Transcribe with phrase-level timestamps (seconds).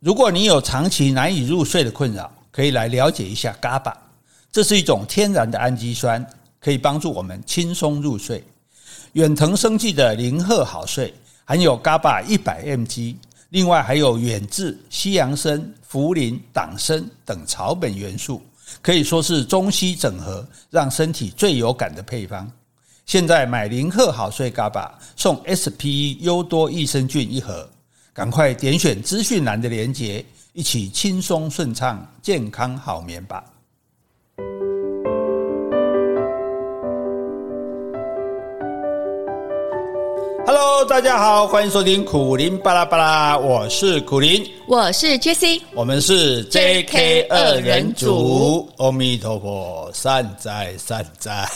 [0.00, 3.92] 如果你有长期难以入睡的困扰，可以来了解一下 GABA。
[4.50, 6.26] 这是一种天然的氨基酸，
[6.58, 8.42] 可以帮助我们轻松入睡。
[9.12, 11.12] 远藤生技的零赫好睡
[11.44, 13.14] 含有 GABA 一百 mg，
[13.50, 15.60] 另外还有远志、西洋参、
[15.90, 18.40] 茯苓、党参等草本元素，
[18.80, 22.50] 可以说是中西整合，让身体最有感的配方。
[23.04, 27.68] 现在买零赫好睡 GABA 送 SPE 优多益生菌一盒，
[28.20, 33.42] 赶快点选资讯栏的连接，一起轻松顺畅、健康好眠吧。
[40.46, 48.68] Hello，大家好，欢迎收听苦林巴拉巴拉，我是苦林，我是 Jessie，我们是 JK 二人组。
[48.78, 51.48] 阿弥陀佛，善哉善哉。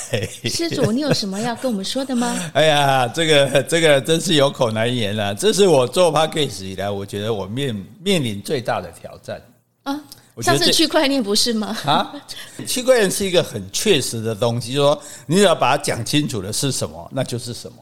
[0.44, 2.38] 施主，你有什么要跟我们说的吗？
[2.54, 5.34] 哎呀，这个这个真是有口难言了。
[5.34, 9.40] 这是我做 p a c k a g e 以来，我觉得我面面临最大的挑战
[9.82, 9.98] 啊。
[10.42, 11.76] 上次区块链不是吗？
[11.86, 12.12] 啊，
[12.66, 17.76] 区块链是一个很确实的东西，就是说你只要把它讲清楚的是什么，那就是什么。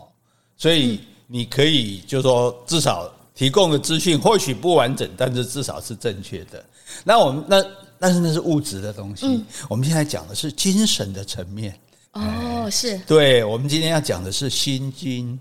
[0.62, 6.64] 所以你可以就说，至少提供的资讯或许不完整，但是至少是正确的。
[7.02, 7.64] 那我们那
[7.98, 11.76] 但是那是物质的东西，嗯、我们现在讲的是精神的层面。
[12.12, 12.96] 哦，是。
[13.08, 15.36] 对，我们今天要讲的是心经。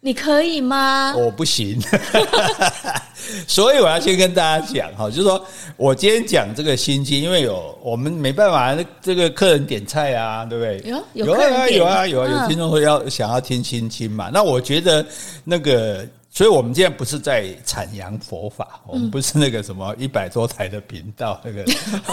[0.00, 1.14] 你可以吗？
[1.14, 1.78] 我不行，
[3.46, 5.44] 所以我要先跟大家讲哈，就是说
[5.76, 10.90] 我今天讲这个心经，因为有我们没办法，这个客人点菜啊，对不对？
[11.14, 15.04] 有有啊有啊有啊，有听众说要想要听心经嘛，那我觉得
[15.44, 16.06] 那个。
[16.32, 21.64] 所以，我们现在不是在阐扬佛法，我们不是那个什么一百多台的频道，那个，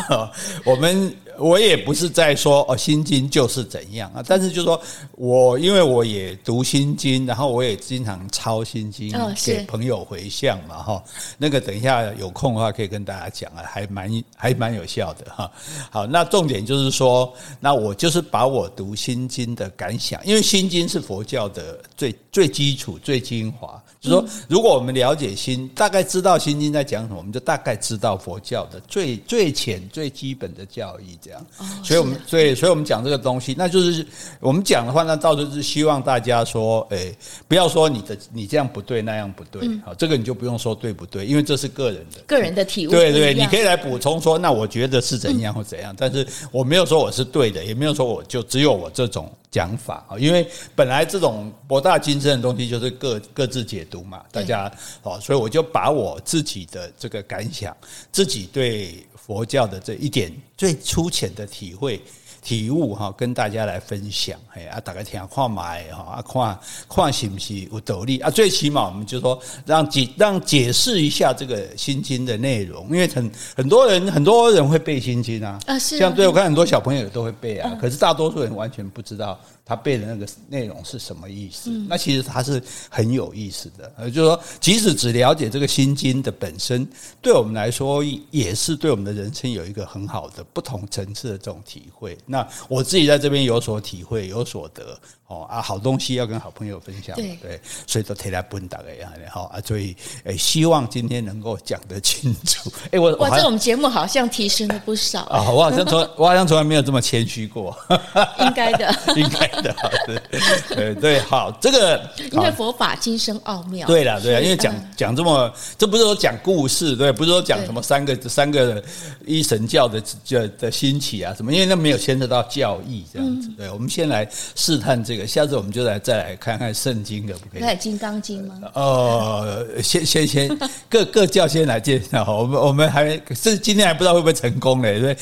[0.66, 4.24] 我们我也不是在说哦，心经就是怎样啊。
[4.26, 11.04] 但是，就是说我因为我也读心经，然后我也经常抄心经给朋友回向嘛，哈。
[11.38, 15.52] 那个等一下有空的话可以跟大家讲啊，还蛮还蛮有效的哈。
[15.92, 23.82] 好，那重点就是说，那我就是把我读心经的感想，因为心经是佛教的最最基础、最精华。
[24.00, 31.18] 就是说，如果我们了解心，大概知道心经在讲什么，我们就大概知道佛教的最最浅、最基本的教义。
[31.28, 31.46] 这样，
[31.84, 34.06] 所以我们所以所以我们讲这个东西，那就是
[34.40, 37.14] 我们讲的话，那到时候是希望大家说，哎，
[37.48, 42.92] 不要说你的你这样不对，那样不对，好，这个你就不用说对不对，因为这是个人的个人的体悟。
[42.92, 49.30] 对对，你可以来补充说，那我觉得是怎样或怎样，但是我没有说我是对的，也没有说我就只有我这种。
[49.50, 50.46] 讲法啊，因为
[50.76, 54.70] 本来这种博大精深的东西就是各各自解读嘛，大家
[55.02, 57.76] 好，所以我就把我自己的这个感想，
[58.12, 58.94] 自己对
[59.28, 62.02] 佛教的这一点最粗浅的体会。
[62.40, 66.58] 体悟哈，跟大家来分享，哎啊，大家听看买哈，啊看
[66.88, 68.30] 看是不是有道理啊？
[68.30, 81.70] 最起码我们就说让解让解释一下这个心经的内容，因为很很多人很多人会背心经啊，啊是，像对我看很多小朋友都会背啊，可是大多数人完全不知道他背的那个内容是什么意思。
[81.90, 86.88] 那其实它是很有意思的，呃，就是说即使只了解这个心经的本身，
[87.22, 88.02] 对我们来说
[88.32, 92.18] 也是对我们的人生有一个很好的不同层次的这种体会。
[92.26, 94.96] 那那我自己在这边有所体会，有所得
[95.26, 99.96] 哦啊，好东西要跟好朋友分享，对，对，所以都提来不打个样的哈啊，所以
[100.26, 102.72] 诶，希望今天能够讲得清楚。
[102.92, 105.50] 诶，我哇，这我们节目好像提升了不少啊！
[105.50, 107.76] 我好像从我好像从来没有这么谦虚过，
[108.42, 109.76] 应该的，应该的，
[110.06, 110.22] 对
[110.70, 112.02] 对对，好，这个
[112.32, 118.84] 因为佛法精深奥妙，对了对了，因为讲讲这么，这不是说讲故事，对，不是说讲什么三个三个
[119.26, 127.62] 一神教的的的兴起啊什么，因为那没有牵扯到教义这样子，对，我们先来试探这个，下次我们就来再来看看圣经可不可以？
[127.62, 128.56] 那《金刚经》吗？
[128.74, 130.58] 哦，先先先
[130.90, 135.18] 各各教先来介绍，我们我们还是今天还不知道会不会成功嘞，对，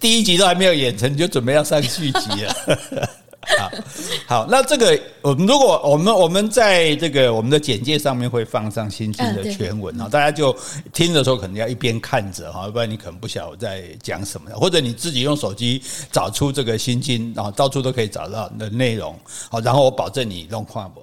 [0.00, 3.08] 第一集都还没有演成，你就准备要上续集了。
[3.58, 3.70] 好，
[4.26, 10.54] 好，那这个我们如果我们我们在这个我们的简介上面会放上心经的全文啊，大家就
[10.92, 19.16] 听的时候可能要一边看着哈，要不然你可能不晓得我在讲什么，或者你自己用手机找出这个心经，然后到处都可以找到的内容。
[19.48, 21.00] 好，然后我保证你弄看不，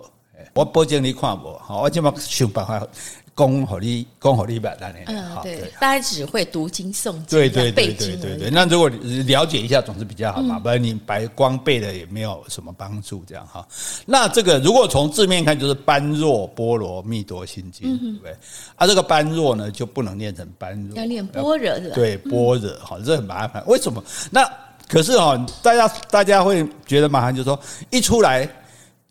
[0.54, 2.86] 我保证你看不，好，我就要想办法。
[3.36, 5.04] 功好利，功好利吧，当然。
[5.08, 8.50] 嗯，对，大家只会读经诵经，对对对对对对。
[8.52, 8.88] 那如果
[9.26, 13.68] 了解一下，总是比较好嘛，不然你白光背了也没有什么帮助，这样哈。
[14.06, 18.38] 那这个如果从字面看，就是般若波罗蜜多心经，对不对？
[18.76, 21.90] 啊，这个般若呢就不能念成般若，要念般若的。
[21.90, 23.64] 对，般若哈，这很麻烦。
[23.66, 24.04] 为什么？
[24.30, 24.48] 那
[24.88, 27.60] 可是哈，大家大家会觉得麻烦，就是说
[27.90, 28.48] 一出来。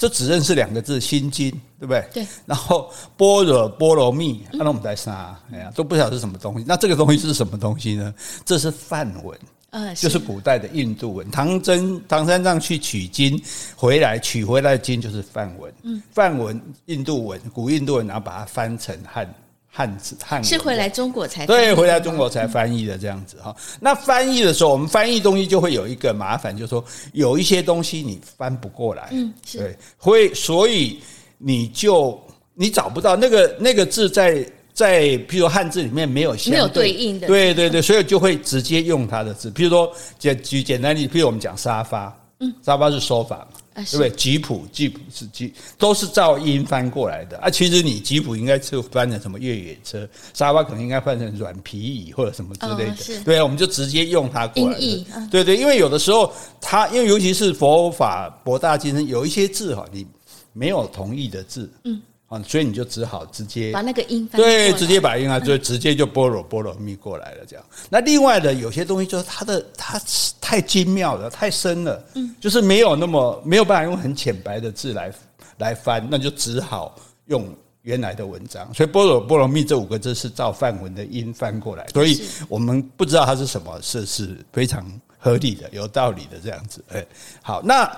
[0.03, 2.05] 这只认识两个字“心经”，对不对？
[2.13, 2.27] 对。
[2.45, 5.39] 然后般若波罗蜜，那我们在啥？
[5.53, 6.65] 哎呀，都不晓得是什么东西。
[6.67, 8.13] 那这个东西是什么东西呢？
[8.45, 9.39] 这是梵文，
[9.71, 11.31] 呃，就是古代的印度文。
[11.31, 13.41] 唐僧唐三藏去取经
[13.77, 15.73] 回来，取回来的经就是梵文。
[15.85, 19.33] 嗯，梵文印度文，古印度文，然后把它翻成汉。
[19.75, 20.45] 汉字汉文。
[20.45, 23.57] 是回来中国才对，回来中国才翻译的这样子哈。
[23.81, 26.85] 那翻译的时候，我们翻译东西就会有一个麻烦，就是说
[27.15, 31.01] 有一些东西你翻不过来，嗯，对，会所以
[31.39, 32.21] 你就
[32.53, 43.83] 你找不到那个那个字在在，譬如汉字里面没有没有对应的，对对对，所以就会直接用它的字，譬如说简举简单例，譬如我们讲沙发，嗯，沙发是说法嘛。
[43.91, 44.11] 对不对？
[44.11, 47.49] 吉普，吉普是吉，都是照音翻过来的啊。
[47.49, 52.93] 其实你吉普应该是翻成什么越野车，沙发可能应该翻成软皮椅或者什么之类的。
[52.93, 54.79] 哦、对，我们就直接用它过来。
[54.79, 60.07] 音译，对对，因为有的时候它，因为尤其是佛法博大精深，有一些字哈，你
[60.53, 61.71] 没有同义的字。
[61.85, 62.01] 嗯。
[62.45, 67.65] 所以你就只好直接把那个音翻对，直接把音啊，就直接就波若波罗蜜过来了，这样。
[67.91, 70.01] 那另外的有些东西就是它的它
[70.41, 75.13] 太精妙了，太深了，嗯，就是没有那么没有办法用很浅白的字来
[75.59, 76.95] 来翻，那就只好
[77.27, 77.53] 用
[77.83, 78.73] 原来的文章。
[78.73, 84.87] 所以波若波罗蜜这五个字是照梵文的音翻过来，所以我们不知道它是什么，是是非常
[85.19, 86.85] 合理的、有道理的这样子。
[86.93, 87.05] 哎，
[87.43, 87.91] 好，那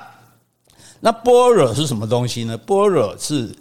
[0.98, 2.58] 那般若是什么东西呢？
[2.58, 3.54] 般若是。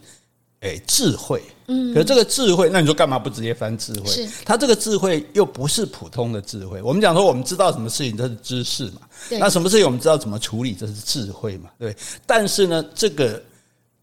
[0.64, 4.08] 哎，智慧，嗯，可是这个智慧，那你说干嘛不直接翻智慧？
[4.08, 6.82] 是，它这个智慧又不是普通的智慧。
[6.82, 9.02] 我们讲说，我们知道什么事情，这是知识嘛？
[9.30, 11.70] 那什么事情我们知道怎么处理，这是智慧嘛？
[11.78, 11.96] 对。
[12.26, 13.40] 但是呢，这个。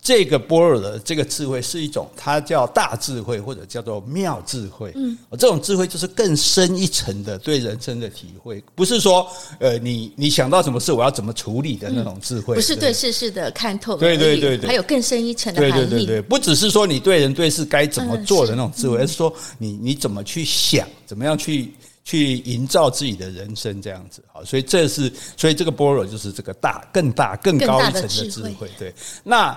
[0.03, 4.91] 这个般若的这个智慧是一种，它叫大智慧或者叫做妙智慧。
[4.95, 15.73] 嗯，这种智慧就是更深一层的对人生的体会，不是说呃，你你想到什么事我要怎么处理的那种智慧，不是对世事的看透，对对对对，还有更深一层的含义。
[15.73, 21.75] 对对对对，不只是说你对人对事该怎么做的那种智慧，而是说你你怎么去想，怎么样去
[22.05, 24.25] 去营造自己的人生这样子。
[24.33, 28.67] 好，所以这是所以这个般若就是这个大更大更高一层的智慧。
[28.79, 29.57] 对，那。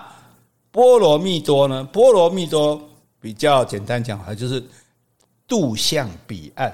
[0.73, 1.83] 波罗蜜多呢？
[1.93, 2.81] 波罗蜜多
[3.21, 4.61] 比较简单讲，哈，就是
[5.47, 6.69] 渡向彼岸。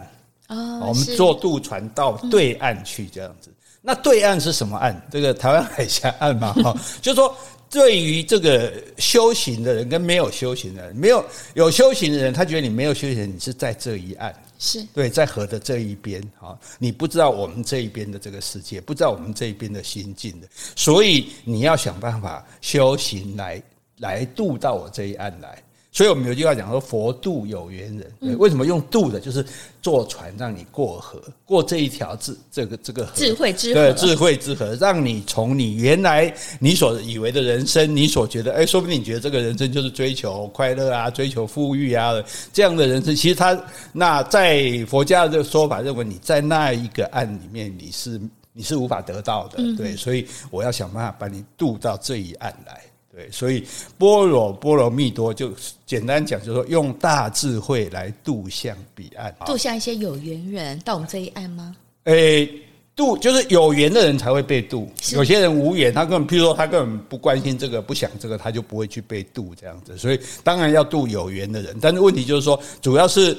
[0.47, 3.53] 哦，我们坐渡船到对岸去，这样子。
[3.81, 4.95] 那对岸是什么岸？
[5.11, 7.35] 这个台湾海峡岸嘛， 哈，就是说，
[7.69, 11.21] 对于这个修行的人跟没有修行的人，没有
[11.55, 23.61] 有修行的人，他觉得你没有修行，你是在这一岸，是对，在河的这一边，啊，你不知道我们这一边的这个世界，不知道我们这一边的心境的，所以你要想办法修行来。
[23.99, 25.61] 来渡到我这一岸来，
[25.91, 28.11] 所以我们有句话讲说“佛渡有缘人”。
[28.21, 29.19] 对，为什么用渡的？
[29.19, 29.45] 就是
[29.81, 42.13] 坐船让你过河，过这一条智这个这个河智慧之河，对，智慧之河，让你从你原来你所以为的人生，你所觉得，哎，说不定你觉得这个人生就是追求快乐啊，追求富裕啊，
[42.53, 43.59] 这样的人生，其实他
[43.91, 48.21] 那在佛家的说法认为，你在那一个岸里面，你是
[48.53, 49.57] 你是无法得到的。
[49.75, 52.81] 对，所以我要想办法把你渡到这一岸来。
[53.19, 53.61] 对，所以
[53.97, 55.51] 般若波罗蜜多就
[55.85, 61.75] 简单讲，就是说用大智慧来渡向彼岸，渡向一些有缘人到我们这一岸吗？
[62.05, 62.49] 诶，
[62.95, 69.97] 渡就是有缘的人才会被渡，有些人无缘，他根本譬如说他根本不关心这个，不想这个，他就不会去被渡这样子。
[69.97, 73.37] 所以当然要渡有缘的人，但是问题就是说，主要是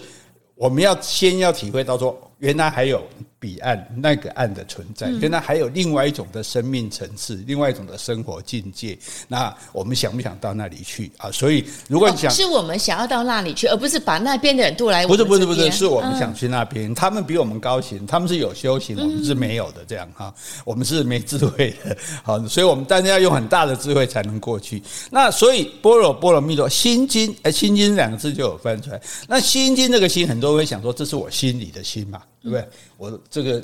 [0.56, 2.29] 我们要先要体会到说。
[2.40, 3.06] 原来还有
[3.38, 8.99] 彼岸那个岸的存在，原来还有另外一种的生命层次，另外一种的生活境界。
[9.28, 11.30] 那我们想不想到那里去啊？
[11.30, 15.06] 所以如果你想，是我们想要到那里去，而不是把那边的人渡来。
[15.06, 16.94] 不是不是不是，是我们想去那边。
[16.94, 19.85] 他们比我们高行，他们是有修行，我们是没有的。
[19.87, 21.97] 这样哈，我们是没智慧的。
[22.23, 24.82] 好，所以我们大家要用很大的智慧才能过去。
[25.11, 29.00] 那所以般若波罗蜜多心经，哎，心经两个字就有翻出来。
[29.28, 32.20] 那心经这个心，很多人会想说，这是我心里的心嘛。
[32.42, 32.68] 对不对？
[32.97, 33.62] 我这个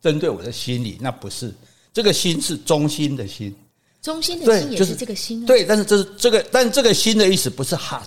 [0.00, 1.52] 针对我的心理，那不是
[1.92, 3.54] 这个心是中心的心，
[4.02, 5.44] 中心的心也是这个心。
[5.44, 8.02] 对，但是这是这个，但这个心的意思不是 heart，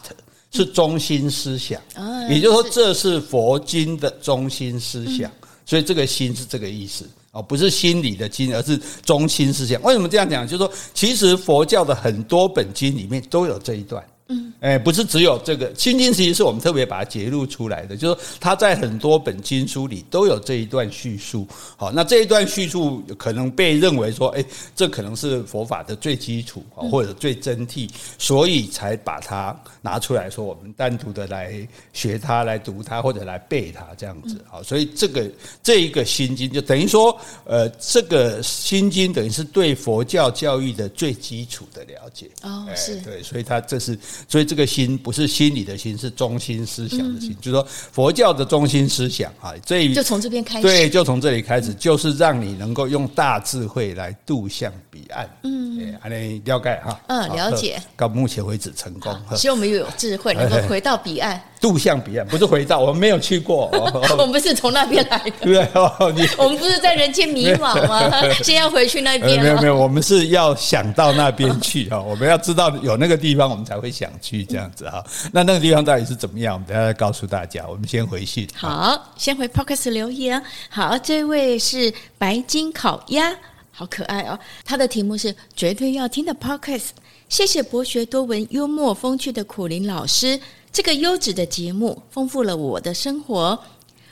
[0.51, 1.81] 是中心思想。
[2.29, 5.31] 也就是说，这是佛经的中心思想，
[5.65, 9.81] 所以这个心是这个意思哦，不是心理的经，而是中心思想。
[9.81, 10.47] 为什么这样讲？
[10.47, 14.05] 就是说，其实佛教的很多本经里面都有这一段。
[14.31, 21.45] 嗯，哎，不是只有这个《心经》，其实是我们特别把它揭露出来的，就是说它在很多本经书里都有这一段叙述。
[21.75, 34.41] 好，那这一段叙述可能被认为说，哎，这可能是佛法的最基础或者最真谛，所以才把它拿出来说，我们单独的来学它、来读它或者来背它这样子。
[34.49, 35.29] 好，所以这个
[35.61, 42.29] 这一个《心经》就等于说，呃，这个《心经》等于是对佛教教育的最基础的了解。
[42.43, 43.97] 哦，是对，所以它这是。
[44.27, 55.29] 所以这个心不是心理的心，是中心思想的心，就是说佛教的中心思想啊，这一就从这边开始，对，就从这里开始，就是让你能够用大智慧来渡向彼岸。
[55.43, 56.99] 嗯，哎，你了解哈？
[57.07, 57.81] 嗯，了解。
[57.97, 61.41] 到目前为止成功，希望我们又有智慧，能够回到彼岸。
[61.59, 63.69] 渡向彼岸不是回到，我们没有去过，
[64.17, 65.31] 我们不是从那边来的。
[65.41, 68.01] 对哦，你， 我们不是在人间迷惘吗？
[68.43, 69.39] 先要回去那边。
[69.39, 72.01] 没有没有，我们是要想到那边去啊！
[72.01, 75.05] 我们要知道有那个地方，我们才会想去这样子哈。
[75.31, 76.55] 那那个地方到底是怎么样？
[76.55, 77.65] 我们等下再告诉大家。
[77.67, 78.47] 我们先回信。
[78.55, 80.41] 好，先回 Podcast 留言。
[80.69, 83.35] 好，这位是白金烤鸭，
[83.71, 84.39] 好可爱哦。
[84.65, 86.89] 他的题目是绝对要听的 Podcast。
[87.29, 90.39] 谢谢博学多闻、幽默风趣的苦林老师。
[90.71, 93.61] 这个优质的节目丰富了我的生活，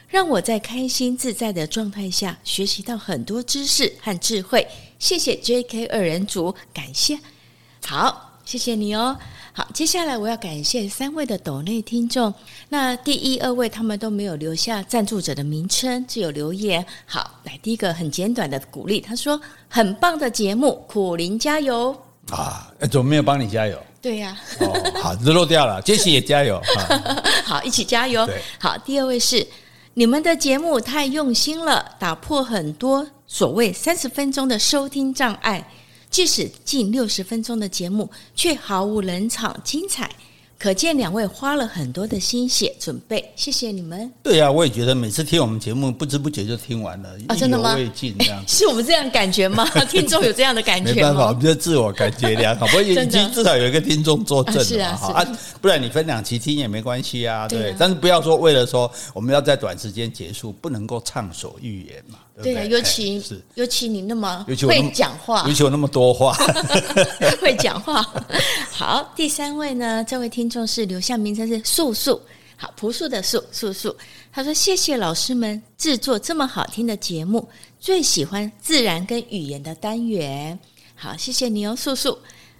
[0.09, 4.67] 让我在开心自在的状态下学习到很多知识和智慧。
[4.99, 5.85] 谢谢 J.K.
[5.85, 7.17] 二人组，感谢。
[7.85, 9.17] 好，谢谢你哦。
[9.59, 12.33] 好，接下来我要感谢三位的抖内听众。
[12.69, 16.85] 那第一、二位他们都没有留下赞助者的名称，只有留言。
[17.05, 19.37] 好，来第一个很简短的鼓励，他说
[19.67, 21.93] ：“很棒的节目，苦林加油。”
[22.31, 23.77] 啊，怎么没有帮你加油？
[24.01, 26.61] 对呀、啊哦，好，日落掉了，杰西也加油，
[27.43, 28.25] 好，一起加油。
[28.57, 29.45] 好，第二位是
[29.93, 35.69] 你们的节目太用心了，打破很多所谓三十分钟的收听障碍，
[36.09, 40.09] 即使近六十分钟的节目，却毫无冷场，精彩。
[40.57, 44.11] 可见两位花了很多的心血准备，谢谢你们。
[44.21, 47.77] 对呀、啊，我也觉得每次听我们节目，不知不觉就听完了，啊，真的吗？
[47.77, 48.51] 意犹未尽这样子。
[48.57, 49.65] 是我们这样感觉吗？
[49.89, 50.95] 听众有这样的感觉吗？
[50.99, 52.65] 没办法，我们就自我感觉良好。
[52.67, 55.25] 不过已经至少有一个听众作证了，啊
[55.61, 57.73] 不然你分两期听也没关系啊，对。
[57.79, 62.17] 但是不要说为了说我们要在短时间结束，不能够畅所欲言嘛。
[62.41, 66.34] 对呀、啊，尤其是尤其你那么会讲话，尤其有那么多话，
[67.41, 68.01] 会讲话。
[68.72, 72.22] 好，第三位呢，这位听众是留下名称是素素，
[72.55, 73.96] 好朴素的素素素。
[74.31, 77.48] 他说：“谢谢老师们制作这么好听的节目，
[77.79, 80.58] 最喜欢自然跟语言的单元。”
[80.96, 82.17] 好，谢谢你哦，素素。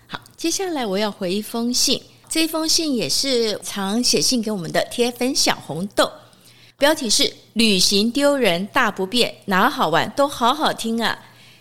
[0.08, 6.10] 好，接下来我要回一封信，这一封信也是常写信给我们的铁粉小红豆。
[6.80, 11.20] 标题是“旅行丢人大不便，哪好玩都好好听啊！”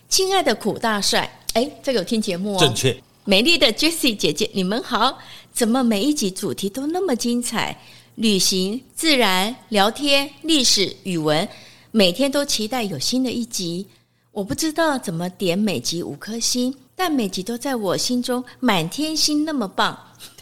[0.09, 2.59] 亲爱的苦大帅，哎，这个有听节目哦。
[2.61, 2.97] 正确。
[3.25, 5.19] 美丽的 Jessie 姐姐，你们好！
[5.53, 7.77] 怎么每一集主题都那么精彩？
[8.15, 11.47] 旅行、自然、聊天、历史、语文，
[11.91, 13.87] 每天都期待有新的一集。
[14.31, 19.99] 我不知道怎么点每集五颗星，但每集都在我心中满天星那么棒。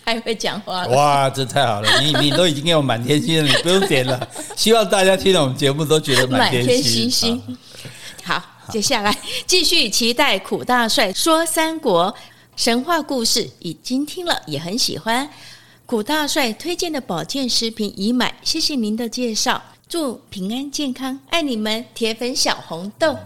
[0.06, 0.88] 太会讲话了！
[0.90, 2.00] 哇，这太好了！
[2.00, 4.28] 你你都已经给我满天星了，你不用点了。
[4.54, 7.58] 希望大家听了我们节目都觉得满天星，星
[8.22, 9.12] 好，接下来
[9.46, 12.14] 继续期待苦大帅说三国
[12.54, 15.28] 神话故事，已经听了，也很喜欢。
[15.86, 23.16] 苦大帅推荐的保健食品已买，谢谢您的介绍，祝平安健康，爱你们，铁粉小红豆。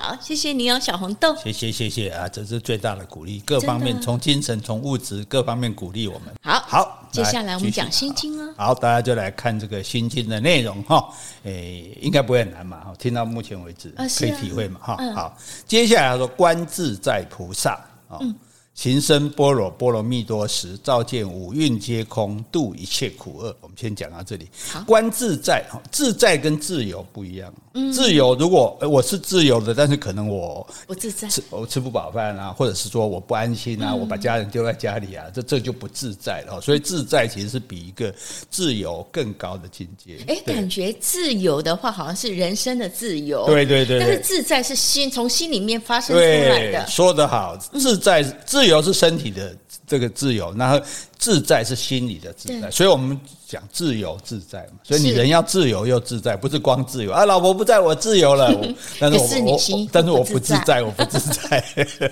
[0.00, 1.36] 好，谢谢你哦，小红豆。
[1.36, 6.34] 谢谢谢谢啊，这是最大的鼓励，各方面从精神、从物质各方面鼓励我们。
[6.42, 8.54] 好，好，接下来我们讲心经哦。
[8.56, 11.06] 好，大家就来看这个心经的内容哈。
[11.42, 12.94] 诶，应该不会很难嘛？
[12.98, 14.80] 听到目前为止可以体会嘛？
[14.82, 17.72] 哈，好，接下来他说观自在菩萨
[18.08, 18.18] 啊。
[18.74, 23.54] 行深般若波罗蜜多时，照见五蕴皆空，度一切苦厄。
[23.60, 24.48] 我们先讲到这里。
[24.86, 27.52] 观自在，自在跟自由不一样。
[27.92, 36.58] 自由如果我是自由的，但是可能我不自在，吃我吃不饱饭啊，或者是说我不安心啊，我把家人丢在家里啊，这这就不自在了。
[36.62, 38.14] 所以自在其实是比一个
[38.48, 40.24] 自由更高的境界。
[40.26, 43.44] 哎，感觉自由的话，好像是人生的自由。
[43.44, 46.86] 对对对，但是自在是心从心里面发生出来的。
[46.86, 48.59] 说得好，自在自由。
[48.60, 50.78] 自由是身体的这个自由，然后
[51.16, 54.80] 自在是心理的自在，所以我们讲自由自在嘛。
[54.82, 57.24] 所以你人要自由又自在，不是光自由啊！
[57.24, 58.54] 老婆不在我自由了，
[59.00, 61.64] 但是我我但是我不自在，我不自在。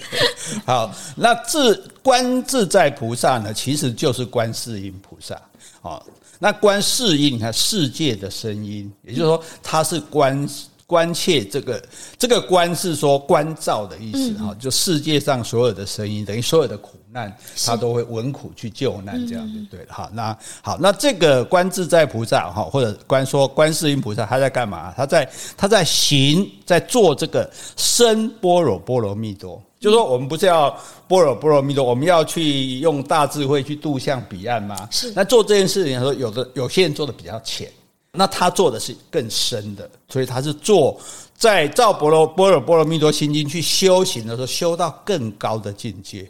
[0.64, 5.38] 好，那自观自在菩萨呢，其实就是观世音菩萨。
[5.83, 6.07] 好，
[6.38, 10.49] 那观世音，你看世界的声音，也就是说，他是观。
[10.88, 11.83] 关切这个
[12.16, 17.30] 这个关是说关照的意思哈，就世界上所有的声音，等于所有的苦难，
[17.66, 20.11] 他都会闻苦去救难，这样就对了哈。
[20.14, 24.90] 那好，那这个观自在菩萨哈，或者观说观世音菩萨，他在干嘛？
[24.97, 29.62] 他在他在行，在做这个深般若波罗蜜多。
[29.78, 30.71] 就是说，我们不是要
[31.07, 34.88] 般若波罗蜜多，我们要去用大智慧去度向彼岸吗？
[34.90, 35.12] 是。
[35.14, 37.71] 那做这件事情的时候，有的有些人做的比较浅，
[38.12, 40.98] 那他做的是更深的，所以他是做
[41.36, 46.28] 在照波罗波罗波罗蜜多心经去修行的时候，修到更高的境界，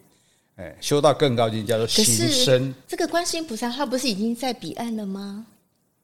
[0.56, 2.74] 哎，修到更高境界叫做行深。
[2.86, 5.46] 这个观世音菩萨他不是已经在彼岸了吗？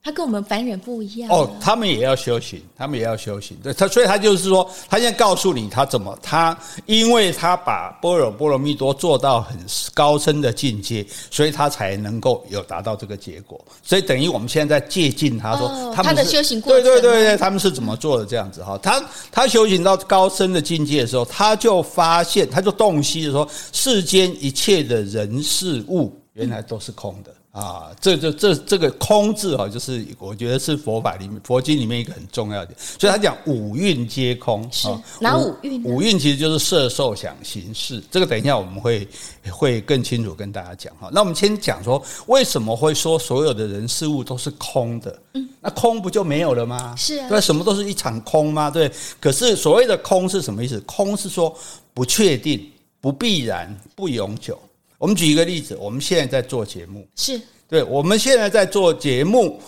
[0.04, 3.56] 他跟我们凡人不一样哦，他们也要修行，他们也要修行。
[3.62, 9.58] 对他，所以他就是说，他现在告诉你他怎么，他因为他把般若波罗蜜多做到很
[9.94, 13.58] 高深的境界，所以他才能够有达到这个结果。
[13.82, 18.78] 所以等于我们现在在借鉴他说，哦、他们他的修行过程，对对对对，他们是怎么做的这样子哈？
[18.82, 27.34] 他他修行到高深的境界的时候，他就发现，他就洞悉的说，世间一切的人事物原来都是空的。
[27.54, 34.88] 啊，这这这这个空字啊，就是我觉得是佛法里面佛经里面一个很重要的，所以他讲五蕴皆空是
[35.20, 35.80] 哪五蕴？
[35.84, 39.06] 五蕴其实就是色受想行识，这个等一下我们会
[39.52, 41.08] 会更清楚跟大家讲哈。
[41.12, 45.16] 那我们先讲说为什么会说所有的人事物都是空的？
[45.34, 46.92] 嗯，那空不就没有了吗？
[46.98, 48.68] 是啊，对，什么都是一场空吗？
[48.68, 48.90] 对。
[49.20, 50.80] 可是所谓的空是什么意思？
[50.80, 51.56] 空是说
[51.94, 52.68] 不确定、
[53.00, 54.58] 不必然、不永久。
[55.04, 59.60] 我们举一个例子，我们现在在做节目，是对，我们现在在做节目。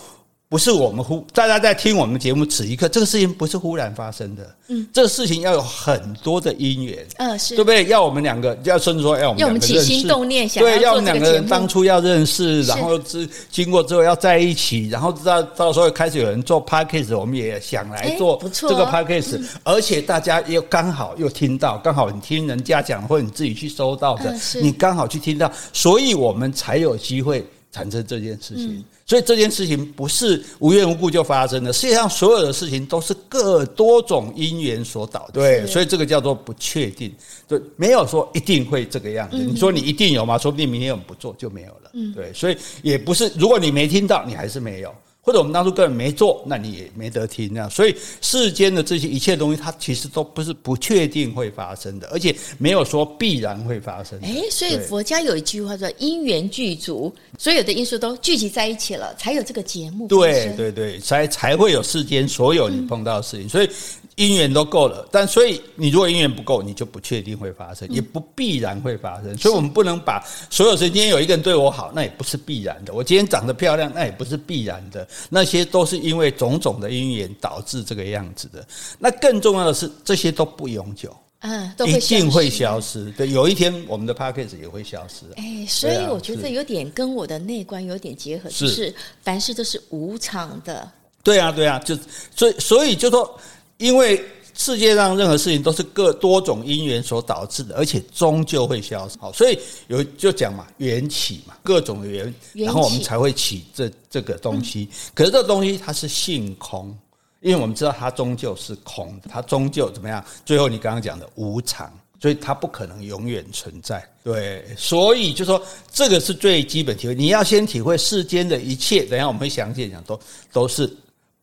[0.49, 4.55] 不是我们忽大家在听我们节目此一刻，这个事情不是忽然发生的。
[4.69, 7.05] 嗯，这个事情要有很多的因缘。
[7.17, 7.83] 嗯，是对不对？
[7.87, 28.81] 要我们两个，要甚至说要我们要我们起心动念，想对，要我们两个人当初要认识，然后是经过之后要在一起，然后到到时候开始有人做 podcast，我们也想来做这个 podcast，而且大家又刚好又听到，刚好你听人家讲，或者你自己去收到的，你刚好去听到，所以我们才有机会产生这件事情。
[29.07, 35.33] 所以这件事情不是无缘无故就发生的，世界上所有的事情都是各多种因缘所导的。
[35.33, 37.15] 对，所以这个叫做不确定，
[37.47, 39.37] 就没有说一定会这个样子。
[39.37, 40.37] 你说你一定有吗？
[40.37, 41.91] 说不定明天我们不做就没有了。
[42.13, 44.93] 对，所以也不是，如果你没听到，你还是没有。
[45.27, 47.67] 或者我们当初根本没做，那你也没得听啊。
[47.67, 54.17] 所以世间的这些一切东西，它其实都不是不确定会发生的，而且没有说必然会发生。
[54.23, 60.07] 哎，所以佛家有一句话叫“因缘具足”，所有的因素都聚集在一起了，才有这个节目。
[60.07, 63.49] 对对对，才才会有世间所有你碰到的事情。
[63.49, 63.69] 所以。
[64.17, 69.37] 因缘都够了，但所以你如果因缘不够，你就不确定会发生，也不必然会发生。
[69.37, 75.07] 所以我们不能把所有时间，今天有一个人对我好，那也不是必然的；我今天长得漂亮，那也不是必然的。
[75.29, 78.65] 那些都是因为种种的因缘导致这个样子的。
[78.97, 83.11] 那更重要的是，这些都不永久，嗯，一定会消失。
[83.11, 85.25] 对，有一天我们的 Podcast 也会消失。
[85.35, 90.89] 哎，所以我觉得有点跟我的内观有点结合，就是凡事都是无常的。
[91.21, 91.95] 对啊，对啊，就
[92.35, 93.39] 所以所以就说。
[93.77, 94.23] 因为
[94.55, 99.15] 世界上任何事情都是各多种因缘所导致的，而且终究会消失。
[99.19, 104.89] 好，所以有就讲嘛，缘起嘛，各种缘，然后我们才会起这这个东西。
[105.13, 106.97] 可是这个东西它是性空，
[107.41, 110.25] 因为我们知道它终究是空，它终究怎么样？
[110.43, 114.03] 最后你刚刚讲的无常，所以它不可能永远存在。
[114.23, 115.61] 对，所以就说
[115.91, 117.13] 这个是最基本体会。
[117.13, 120.19] 你要先体会世间的一切，等一下我们会详细讲，都
[120.51, 120.91] 都是。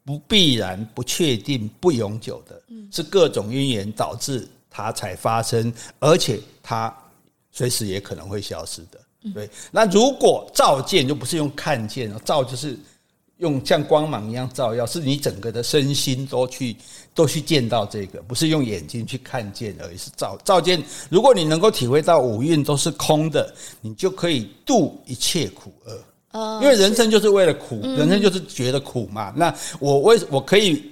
[0.05, 6.95] 不必然、不确定、不永久的，是各种因缘导致它才发生，而且它
[7.51, 9.01] 随时也可能会消失的。
[9.33, 12.79] 对，那如果照见，就不是用看见，照就是
[13.38, 16.77] 用像光芒一样照耀，是你整个的身心都去
[17.14, 20.83] 都去见到这个，不是用眼睛去看见而已，是照照见。
[21.09, 25.99] 如果你能够体会到五蕴都是空的，你就可以度一切苦厄。
[26.61, 29.33] 因为人生就是为了苦，人生就是觉得苦嘛。
[29.37, 30.83] 那我为我可以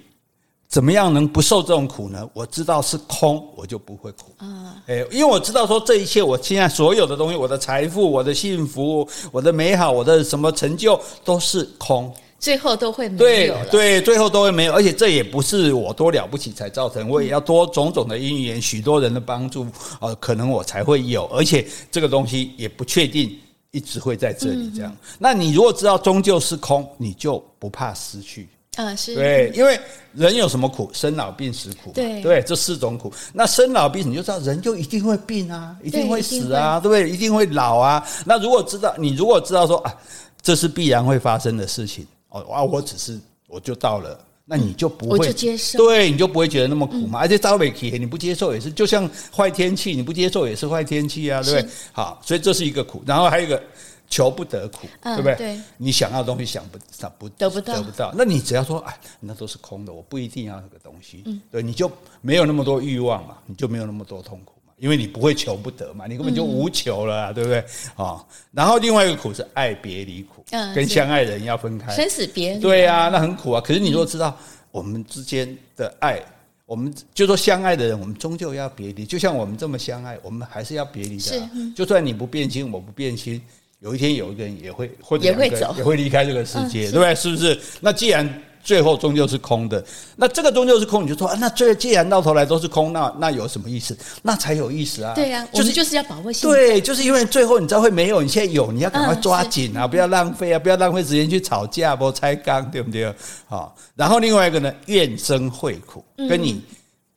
[0.69, 2.29] 怎么样能不受这种苦呢？
[2.33, 4.33] 我知道是空，我就不会苦。
[4.39, 13.55] 啊，哎，因为我知道说这一切，我现在所有的东西，我的财富、我的幸福、我的美好、我的什么成就，都是空，最后都会没有。
[13.69, 14.73] 对，对，最后都会没有。
[14.73, 19.67] 而且这也不是我多了不起才造成，我也要多种种的因缘，许多人的帮助，
[20.01, 21.27] 呃，可能我才会有。
[21.27, 23.37] 而且这个东西也不确定。
[23.73, 29.79] 一直会在这里这样，那你如果知道终究是空，你就不怕失去嗯，是对，因为
[30.15, 30.91] 人有什么苦？
[30.93, 33.13] 生老病死苦，对对，这四种苦。
[33.33, 37.11] 那生老病死你就知道，人就一定会病啊，一定会死啊，对不对？
[37.11, 38.07] 一定会老啊。
[38.25, 39.95] 那如果知道，你如果知道说啊，
[40.41, 47.21] 这是必然会发生的事情哦啊，我只是我就到了那你就不会接受，对，你就不会觉得那么苦嘛。
[47.21, 51.71] 嗯、而且招尾气你不接受也是，就像坏天气，你不接受也是坏天气啊，对不对？
[51.93, 53.03] 好，所以这是一个苦。
[53.07, 53.63] 然后还有一个
[54.09, 55.37] 求不得苦，嗯、对不对？
[55.37, 58.13] 对，你想要的东西想不想不得不到，得不到。
[58.17, 61.23] 那你只要说哎，那都是空的，我不一定要那个东西。
[61.27, 64.55] 嗯，对，你就没有那么多欲望嘛，你就没有那么多痛苦。
[64.83, 67.65] 因为你不会求不得嘛，你根本就无求了，啊，对不对？
[67.95, 73.61] 啊，然后另外一个苦是爱别离苦，跟相爱人要分开，生死别离，对啊，那很苦啊。
[73.61, 74.37] 可是你若知道
[74.73, 76.21] 我们之间的爱，
[76.67, 79.07] 我们就说相爱的人，我们终究要别离。
[79.07, 81.49] 就像我们这么相爱，我们还是要别离的。
[81.77, 83.41] 就算你不变心，我不变心，
[83.79, 87.15] 有一天有一个人也会或者也会走，也会离开这个世界，对不对？
[87.15, 87.57] 是不是？
[87.81, 88.29] 那既然
[88.65, 89.85] 最后终究是空的，
[90.17, 93.97] 那这个终究是空，你就说啊，那这既然到头来都是空，那那有什么意思？
[94.23, 95.15] 那才有意思啊！
[95.15, 96.57] 对呀、啊，就是就是要把握现在。
[96.57, 103.13] 对，就是因为最后你知道会没有，你现在有，你要赶快抓紧啊，不要浪费啊，不要浪费时间去吵架，不拆缸，对不对？
[103.49, 106.63] 好，然后另外一个呢，怨声会苦，跟你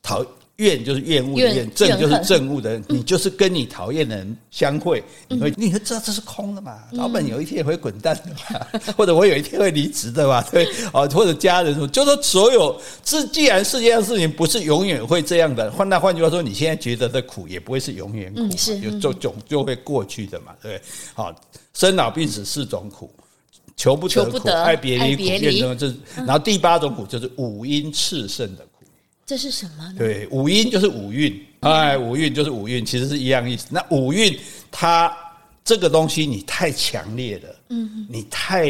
[0.02, 0.26] 讨。
[0.58, 2.84] 怨就是厌恶的怨，憎就是憎恶的人。
[2.88, 6.80] 你就是跟你讨厌的人相会，你会你会知道这是空的嘛？
[6.92, 8.66] 老板有一天也会滚蛋的嘛？
[8.96, 10.42] 或者我有一天会离职的嘛？
[10.52, 18.48] 对，哦，或者家人说，就说所有这既然世界上事情不是永远会这样的，换那换句话说，你现在觉得的苦也不会是永远苦，
[18.82, 20.54] 就就总就会过去的嘛？
[20.62, 20.80] 对，
[21.14, 21.36] 好，
[21.74, 23.14] 生老病死四种苦，
[23.76, 28.75] 求不得苦，爱别离苦，怨憎这，然后第八种苦就是五阴炽盛的苦。
[29.26, 29.96] 这是什么呢？
[29.98, 33.68] 对，五音就是五蕴，哎，五蕴就是五蕴，其实是一样意思。
[33.72, 34.38] 那五蕴
[34.70, 35.12] 它
[35.64, 38.70] 这个东西你太强烈了，嗯，你太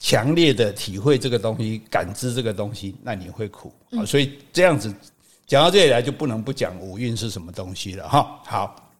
[0.00, 4.04] 强烈的体会这个东西，感知这个东西，那你会苦啊。
[4.04, 4.92] 所以这样子
[5.46, 8.40] 讲到这里来，就不能不讲五蕴是什么东西了哈。
[8.44, 8.90] 好，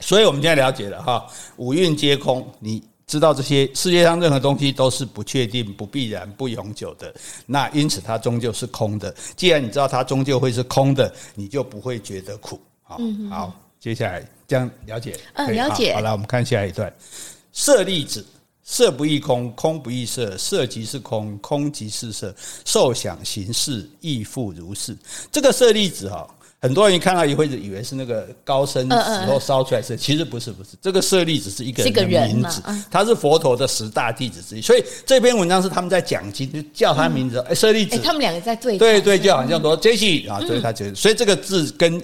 [0.00, 1.24] 所以我们现在了解了哈，
[1.56, 2.82] 五蕴皆空，你。
[3.10, 7.12] 知道这些世界上任何东西都是不确定、不必然、不永久的，
[7.44, 9.12] 那因此它终究是空的。
[9.34, 12.60] 既然你知道它终究会是空的，你就不会觉得苦。
[12.84, 15.92] 好，嗯、好，接下来这样了解，嗯，了解。
[15.92, 16.94] 好，了我们看下一段。
[17.52, 18.24] 舍利子，
[18.62, 22.32] 色不异空，空不异色，色即是空，空即是色，
[22.64, 24.96] 受想行识亦复如是。
[25.32, 26.32] 这个舍利子哈。
[26.62, 30.70] 很多人一看到一会子，以为是那个高僧死后烧出来是，其实不是，不是。
[30.82, 34.60] 这个舍利子是一个人的名字，他是佛陀的十大弟子之一。
[34.60, 37.38] 所以这篇文章是他们在讲经，就叫他名字。
[37.48, 41.98] 哎，舍利子，他们两个在对对对，就好像说这些啊，所以他觉得，所以这个字跟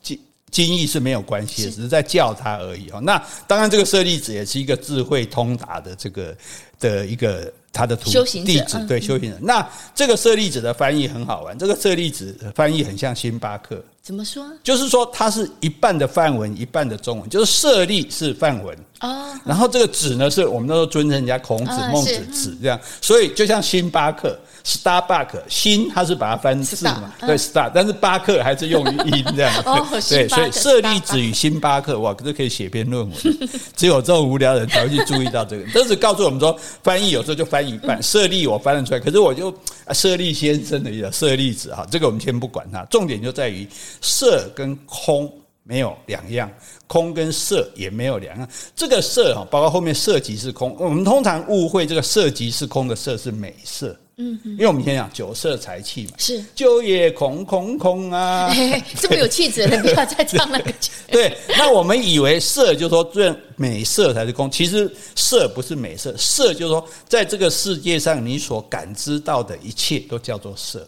[0.00, 0.16] 经
[0.52, 3.00] 经义是没有关系，只是在叫他而已啊。
[3.00, 6.36] 那当然，这个舍利子也是一个智慧通达的这个
[6.78, 7.52] 的一个。
[7.72, 8.10] 他的徒
[8.44, 11.56] 弟子对修行人，那这个舍利子的翻译很好玩。
[11.58, 14.44] 这个舍利子翻译很像星巴克，怎么说？
[14.62, 17.28] 就是说它是一半的梵文，一半的中文。
[17.28, 24.38] 就是舍利是梵文哦，然后这个子呢，是我们那时候尊称人家孔子、孟子子这样，所以就像星巴克。
[24.64, 27.12] Starbucks 星，他是把它翻字嘛？
[27.20, 29.52] 对，Star，但是巴克还是用音这样。
[30.08, 33.18] 对，所以舍利子与星巴克，哇，这可以写篇论文。
[33.76, 35.64] 只有这种无聊人才会去注意到这个。
[35.72, 38.02] 都是告诉我们说，翻译有时候就翻一半。
[38.02, 39.54] 舍利我翻得出来，可是我就
[39.92, 42.84] 舍利先生的意思，舍利子哈，这个我们先不管它。
[42.86, 43.66] 重点就在于
[44.00, 46.50] 色跟空没有两样，
[46.86, 48.48] 空跟色也没有两样。
[48.76, 53.96] 这个色哈，包括后面色即是空，我们通常误会这个色即是空的色是美色。
[54.20, 58.52] 嗯，因为我们先讲酒色财气嘛，是就也空空空啊，
[59.00, 60.74] 这么有气质的人，不要再唱那个。
[61.08, 70.86] 对，那我们以为色就是说最美色才是空，其实色不是美色，色就是说在这个世界上你所感知到的一切都叫做色。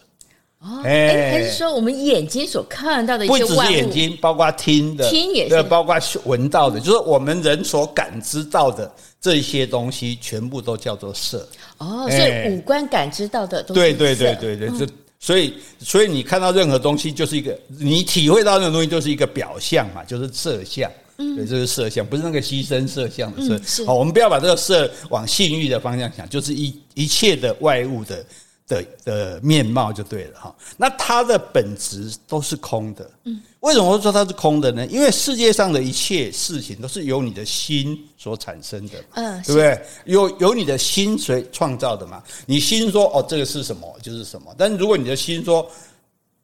[0.61, 11.49] 哦，哎，还是说我们眼睛所看到的一些，不只是眼睛，包括听的，听也是，包括闻到的，就是我们人所感知到的这些东西，全部都叫做色。
[11.79, 14.87] 哦，所以五官感知到的都是对对对对对，这
[15.19, 23.87] 所以所以你看到任何东西就是一个，你体会到任何东西就是一个表象嘛，就是色相，嗯，对，这是色相，不是那个牺牲色相的色。
[23.87, 28.23] 好，我们不要把这个色往性欲的方向想，就是一一切的外物的
[28.71, 30.55] 的的面貌就对了哈。
[30.77, 33.43] 那它的本质都是空的，嗯。
[33.61, 34.87] 为什么会说它是空的呢？
[34.87, 39.83] 因为世界上的一切事情都是由你的心所产生的，嗯，对不对？
[40.07, 42.23] 由由你的心所创造的嘛。
[42.47, 44.55] 你心说哦，这个是什么就是什么。
[44.57, 45.69] 但是如果你的心说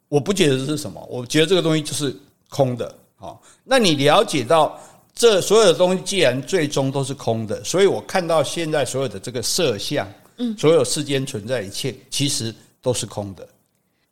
[0.09, 2.15] 我不觉得这是什么，我觉得这个东西就是
[2.51, 4.79] 空的，好，那你了解到
[5.15, 10.07] 这所有的东西既然最终都是空的，所以我看到现在所有的这个色相，
[10.39, 13.47] 嗯，所有世间存在一切其实都是空的。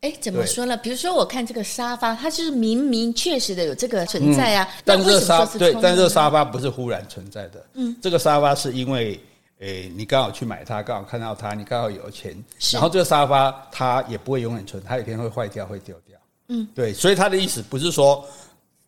[0.01, 0.77] 哎，怎么说呢？
[0.77, 4.67] 比如说，我看这个沙发，它就是明明确实的有这个存在啊。
[4.83, 7.65] 但是沙对，但这个沙发不是忽然存在的。
[7.73, 9.19] 嗯，这个沙发是因为，
[9.59, 12.35] 诶，你刚好去买它，刚好看到它，你刚好有钱，
[12.71, 16.19] 然后这个沙发它也不会永远存，它有一天会坏掉，会丢掉。
[16.49, 18.23] 嗯，对，所以他的意思不是说，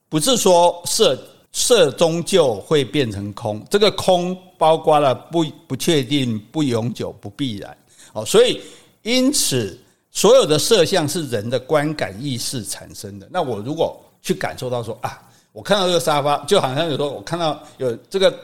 [0.10, 1.18] 不是说色
[1.52, 7.78] 色终究会变成空，这个空包括了不不确定、不永久、不必然。
[8.14, 8.62] 哦，所以
[9.04, 9.78] 因此
[10.12, 13.28] 所有的色相是人的观感意识产生的。
[13.32, 18.38] 那我如果去感受到说啊，我看到这个沙发，就好像有时候我看到有这个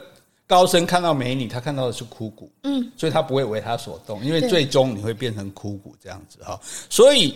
[0.46, 7.34] 高僧看到美女，他看到的是枯骨，嗯，所以他不会为他所动，因为最终你会变成枯骨这样子哈，所以。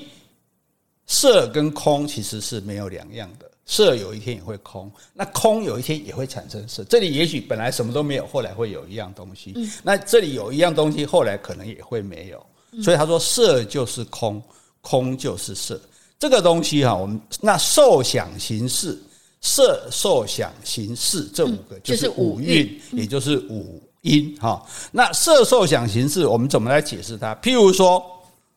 [1.10, 6.82] 色跟空其实是没有两样的，色有一天也会空，那空有一天也会产生色。
[6.84, 9.52] 这里也许本来什么都没有，后来会有一样东西。
[9.56, 12.44] 嗯，那这里有一样东西，后来可能也会没有。
[12.82, 14.42] 所以他说，色就是空，
[14.80, 15.78] 空就是色。
[16.18, 18.98] 这个东西哈，我们那受想行识，
[19.42, 24.64] 色受想行识这五个就是五蕴，也就是五音哈。
[24.90, 27.34] 那色受想行识，我们怎么来解释它？
[27.36, 28.02] 譬如说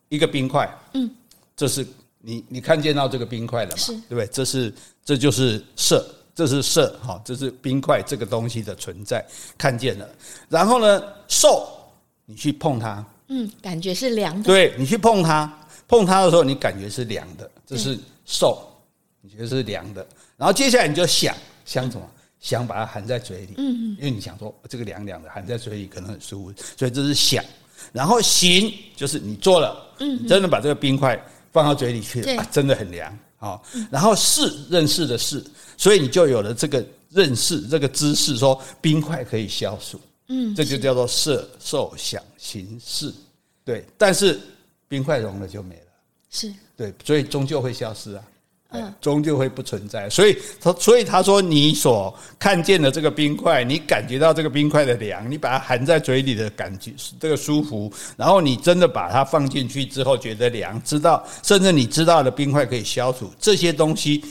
[0.08, 1.10] 一个冰块，嗯，
[1.54, 1.86] 这是。
[2.22, 3.82] 你你看见到这个冰块了吗？
[4.08, 4.26] 对不对？
[4.28, 4.72] 这是
[5.04, 9.24] 这就是色，这是色，哈，这是冰块这个东西的存在，
[9.58, 10.08] 看见了。
[10.48, 11.68] 然后呢，受，
[12.24, 14.44] 你去碰它，嗯，感觉是凉的。
[14.44, 15.52] 对，你去碰它，
[15.88, 18.66] 碰它的时候，你感觉是凉的，这是受，
[19.20, 20.06] 你觉得是凉的。
[20.36, 22.08] 然后接下来你就想想什么？
[22.40, 27.44] 想把它含在嘴里，嗯，因为你想说这个凉凉的，含在嘴里可能很舒服，所以这是想。
[27.92, 31.20] 然后行，就是你做了，嗯，真的把这个冰块。
[31.52, 33.60] 放到嘴里去了，啊，真的很凉啊！
[33.90, 35.44] 然后是认识的是，
[35.76, 43.12] 所以你就有了这个认识这个知识，说冰块可以消暑，嗯，这就叫做色受想行识，
[43.64, 43.84] 对。
[43.98, 44.40] 但是
[44.88, 45.92] 冰块融了就没了，
[46.30, 48.24] 是对，所以终究会消失啊。
[48.72, 64.24] 嗯，终究会不存在，所以他所以他说，你所看见的这个冰块，你感觉到这个冰块的凉，你把它含在嘴里的感觉，这个舒服，然后你真的把它放进去之后觉得凉，知道甚至你知道的冰块可以消除这些东西，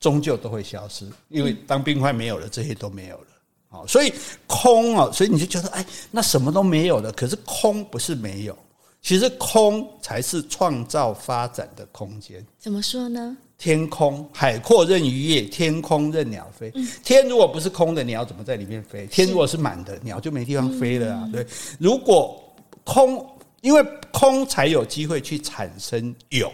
[0.00, 3.26] 终究都会消失，因为当冰块没有了，这些都没有了。
[3.70, 4.12] 好，所以
[4.46, 8.56] 空啊，所以你就觉得哎，那什么都没有了，可是空不是没有，
[9.02, 12.44] 其实空才是创造发展的空间。
[12.58, 13.36] 怎么说呢？
[13.58, 16.72] 天空海阔任鱼跃，天空任鸟飞。
[17.02, 19.04] 天如果不是空的，鸟怎么在里面飞？
[19.08, 21.28] 天如果是满的，鸟就没地方飞了啊！
[21.32, 21.44] 对，
[21.80, 22.40] 如果
[22.84, 23.26] 空，
[23.60, 26.48] 因为空才有机会去产生有。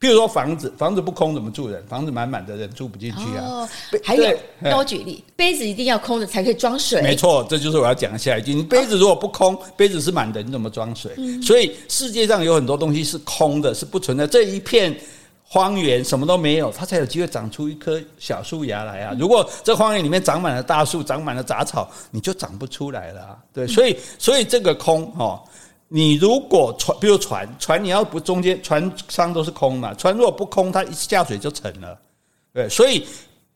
[0.00, 1.84] 譬如说房子，房子不空怎么住人？
[1.86, 3.44] 房子满满的人住不进去啊！
[3.46, 3.68] 哦，
[4.02, 7.00] 还有，那我举例，杯子一定要空的才可以装水。
[7.02, 8.52] 没错，这就是我要讲的下一句。
[8.52, 11.12] 你杯子如果不空，杯子是满的，你怎么装水？
[11.40, 14.92] 所以世界上有很多东西是空的，是不存在这一片。
[15.50, 19.16] 荒原什么都没有，它才有机会长出一棵小树芽来啊！
[19.18, 23.38] 如果这荒原里面长满了大树，长满了杂草，你就长不出来了啊。
[23.50, 25.42] 对，所以所以这个空哦，
[25.88, 31.98] 你如果船，比如船，船你要不中间船舱都是空嘛，船如果不空，它一下水就沉了。
[32.52, 33.06] 对，所以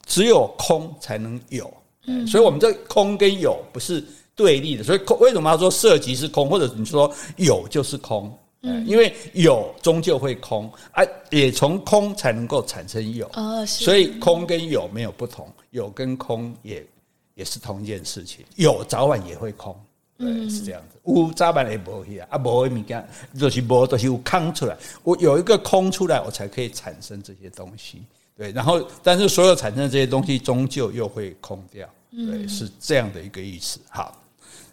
[0.07, 1.71] 只有空才能有。
[2.07, 4.03] 嗯，所以我们这空跟有不是
[4.35, 8.35] 对立的，所以空为什么要说涉及是空，或者你说有就是空？
[8.65, 16.87] 嗯，因为有终究会空，啊，也从空才能够产生有，哦，所以空跟有没有不同，有跟空也
[17.35, 19.75] 也是同一件事情，有早晚也会空，
[20.17, 20.99] 对，是这样子。
[21.05, 28.03] 有早晚也不会啊，啊，无的物件就是无，就是有空出来，我有一个空出来，我才可以产生这些东西，
[28.37, 28.53] 对。
[28.53, 33.81] 然后，但是所有产生的这些东西终究又会空掉，对，是这样的一个意思。
[33.89, 34.17] 好。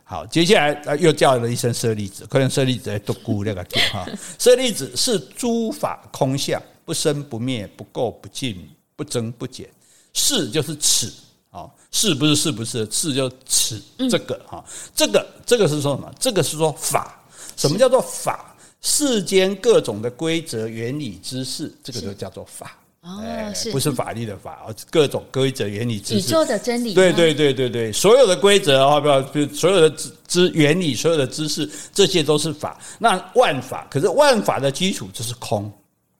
[0.09, 4.03] 好，接下来啊，又叫了一声舍利子，可能舍利子在独孤那个哈。
[4.39, 9.69] 舍利子是诸法空相，不生不灭，不垢不净，不增不减。
[10.15, 11.13] 是就是此
[11.51, 12.89] 啊，是不是是不是？
[12.89, 16.11] 是就此这个哈，这个这个是说什么？
[16.19, 17.23] 这个是说法。
[17.55, 18.55] 什么叫做法？
[18.81, 22.78] 世间各种的规则、原理、知识，这个就叫做法。
[23.01, 23.23] 哦，
[23.55, 24.65] 是不是法律的法？
[24.91, 26.93] 各种规则、原理、知识，宇宙的真理。
[26.93, 29.21] 对对对对对，所有的规则啊，不要，
[29.53, 32.77] 所有的知知原理，所有的知识，这些都是法。
[32.99, 35.71] 那万法，可是万法的基础就是空。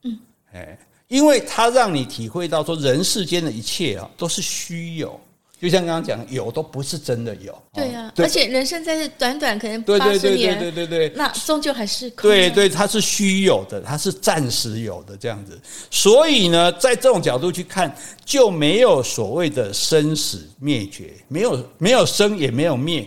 [0.03, 0.17] 嗯，
[0.53, 5.19] 哎，因为它让你体会到说，人世间的一切啊，都是虚有。
[5.61, 7.53] 就像刚刚讲，有都不是真的有。
[7.73, 12.29] 对呀、啊，而且人生在这短短可能八十年，对对对对对对，那终究还是空。
[12.29, 15.59] 对对，它是虚有的，它是暂时有的这样子。
[15.91, 17.93] 所以呢，在这种角度去看，
[18.23, 23.05] 就没有所谓的生死灭绝，没有没有生也没有灭。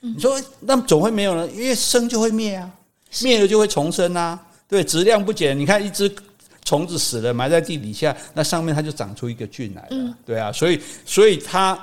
[0.00, 1.48] 你说那总会没有呢？
[1.54, 2.70] 因为生就会灭啊，
[3.22, 4.38] 灭了就会重生啊。
[4.68, 5.58] 对，质量不减。
[5.58, 6.14] 你看一只。
[6.66, 9.88] 虫子死了，埋在地底下，那上面它就长出一个菌来了。
[9.90, 11.78] 嗯、对啊，所以所以它，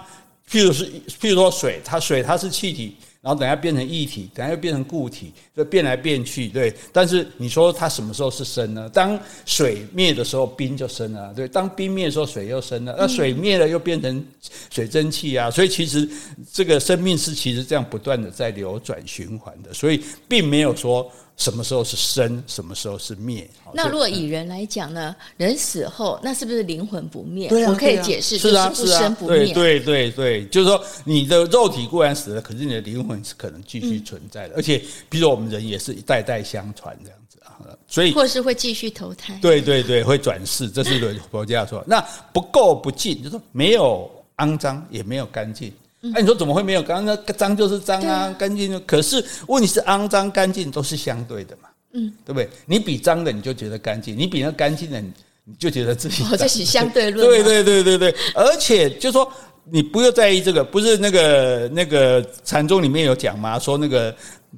[0.52, 0.86] 譬如是
[1.22, 6.74] 譬如说水，它水它是气体，然后等下变成液体，等下又变成固体，就变来变去，对。
[6.92, 8.90] 但是你说它什么时候是生呢？
[8.90, 11.48] 当水灭的时候，冰就生了，对。
[11.48, 12.94] 当冰灭的时候，水又生了。
[13.00, 14.26] 那水灭了，又变成
[14.70, 15.50] 水蒸气啊。
[15.50, 16.06] 所以其实
[16.52, 21.10] 这个生命是其实这样不断的在流转循环的，所以并没有说。
[21.42, 23.50] 什么时候是生，什么时候是灭？
[23.74, 25.16] 那如果以人来讲呢？
[25.38, 27.50] 人死后，那是不是灵魂不灭？
[27.50, 29.52] 对啊，我可以解释，就是不生不灭。
[29.52, 34.56] 对对对对，就是说你的肉体固然死了，可是你的灵魂是可能继续存在的。
[34.56, 39.36] 而且，比如我们人也是一代代相传这样子啊，所以或是会继续投胎。
[39.42, 41.84] 对对对，会转世，这是佛家说。
[41.88, 42.00] 那
[42.32, 45.74] 不垢不净，就是说没有肮脏，也没有干净。
[46.02, 46.82] 那、嗯啊、你说怎么会没有？
[46.82, 48.80] 刚刚那脏就是脏啊，干净就。
[48.82, 52.50] 可是问题是肮脏干净都是相对的嘛，嗯，对不对？
[52.66, 55.12] 你比脏的你就觉得干净，你比那干净的你
[55.60, 56.24] 就觉得自己。
[56.24, 57.28] 哦，这是 相对论。
[57.28, 59.32] 对对对对对，而且就说
[59.70, 63.58] 你不要在意这个，不是那个那个禅宗里面有讲吗？
[63.58, 64.16] 说那个。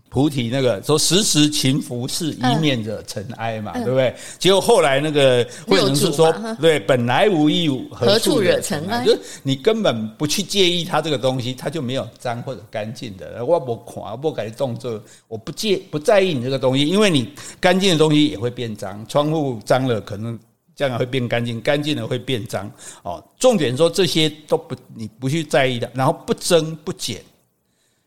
[0.10, 4.16] 菩提那个说时时勤拂拭，以免惹尘埃嘛，嗯、对不对？
[4.40, 9.06] 结果后来那个慧能是说，对，本来无一物，何处惹尘埃？
[9.06, 13.46] 就是你根本不去介意它这个东西，它就没有脏或者干净的。
[13.46, 17.30] 我不看，不改动作，我不介不在意你这个东西，因为你
[17.60, 20.38] 干净的东西也会变脏，窗户脏了可能
[20.76, 22.72] 将来会变干净，干净了会变脏。
[23.04, 27.22] 哦，重点说这些都不你不去在意的，然后不增不减。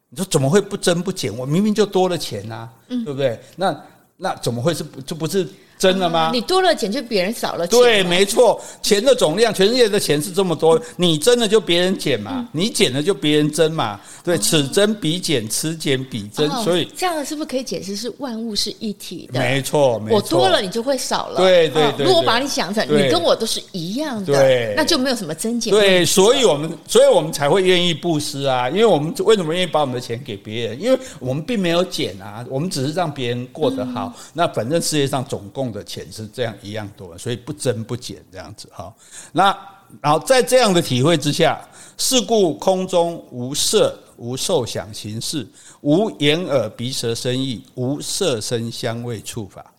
[0.08, 1.36] 你说怎么会不增不减？
[1.36, 3.40] 我明明就多了钱呐、啊，嗯、对不对？
[3.56, 3.84] 那
[4.16, 5.46] 那怎么会是不就不是？
[5.78, 6.20] 真的吗？
[6.26, 7.78] 啊、你多了钱就别人少了钱。
[7.78, 14.00] 对，没错，钱的总量，全世界的钱是这么多，你增了就别人减嘛，嗯、你减了就别人增嘛。
[14.24, 19.38] 对，哦、此增彼减，此减彼增，哦、所以这样是不是可以解释是万物是一体的？
[19.38, 20.16] 没错，没错。
[20.16, 21.36] 我多了，你就会少了。
[21.36, 22.06] 对对对。
[22.06, 25.72] 如果把你想成你跟我都是一样的，对，那就没有什么增减。
[25.72, 30.80] 对，所以我们，所以我们才会愿意布施啊，因为我们为什么愿意把我们的钱给别人？
[30.80, 34.12] 因为我们并没有减啊，我们只是让别人过得好。
[34.16, 36.54] 嗯、那反正世界上总共用的钱是这样。
[36.62, 38.94] 一样多，所以不增不减这样子哈。
[39.32, 39.56] 那
[40.00, 41.60] 然后在这样的体会之下，
[41.98, 45.46] 是故空中无色、无受想行识、
[45.82, 49.72] 无眼耳鼻舌身意、无色声香味触法。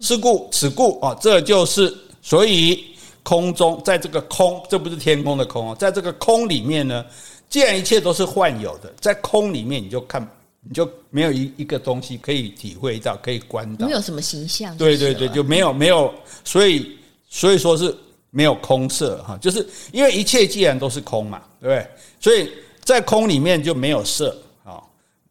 [0.00, 2.84] 是故此故啊，这就是所以
[3.22, 7.04] 空中在这个空，这不是天空的空哦，在这个空里面呢，
[7.48, 10.26] 既然一切都是幻有的，在空里面你就看。
[10.62, 14.76] 你就没有一一个东西可以体会到，可以观到，没有什么形象。
[14.76, 16.12] 对对对，就没有没有，
[16.44, 16.98] 所以
[17.30, 17.96] 所以说是
[18.30, 21.86] 没有空色哈，就是因为一切既然都是空嘛，对不对？
[22.20, 22.52] 所以
[22.84, 24.82] 在空里面就没有色啊，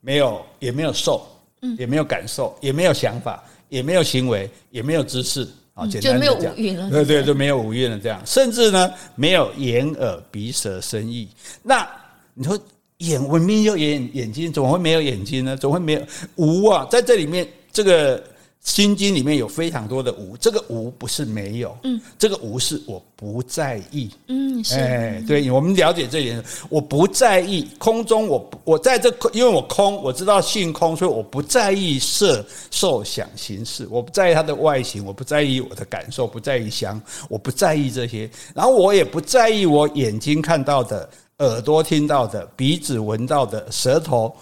[0.02, 1.28] 没有也没有受，
[1.62, 6.89] 嗯也没有感受，也没有想法，也没有行为，也没有知识啊，简单就没有五蕴了。
[6.89, 11.30] 对对，就没有五蕴了，这样，甚至呢，没有眼耳鼻舌身意。
[11.62, 11.88] 那
[12.34, 12.60] 你说？
[13.00, 15.56] 眼文明有眼眼睛，怎么会没有眼睛呢？
[15.56, 16.02] 怎么会没有
[16.36, 16.86] 无啊？
[16.92, 18.22] 在这里面，这个
[18.62, 20.36] 心经里面有非常多的无。
[20.36, 41.10] 这个无不是没有，嗯，这个无是我不在意，嗯，是，哎，对，我们了解这一点，我不在意空中我，我我在这空，因为我空，我知道性空，所以我不在意色受想行识，我不在意它的外形，我不在意我的感受，不在意香，我不在意这些，然后我也不在意我眼睛看到的。
[41.39, 44.36] 耳朵听到的，鼻子闻到的，舌头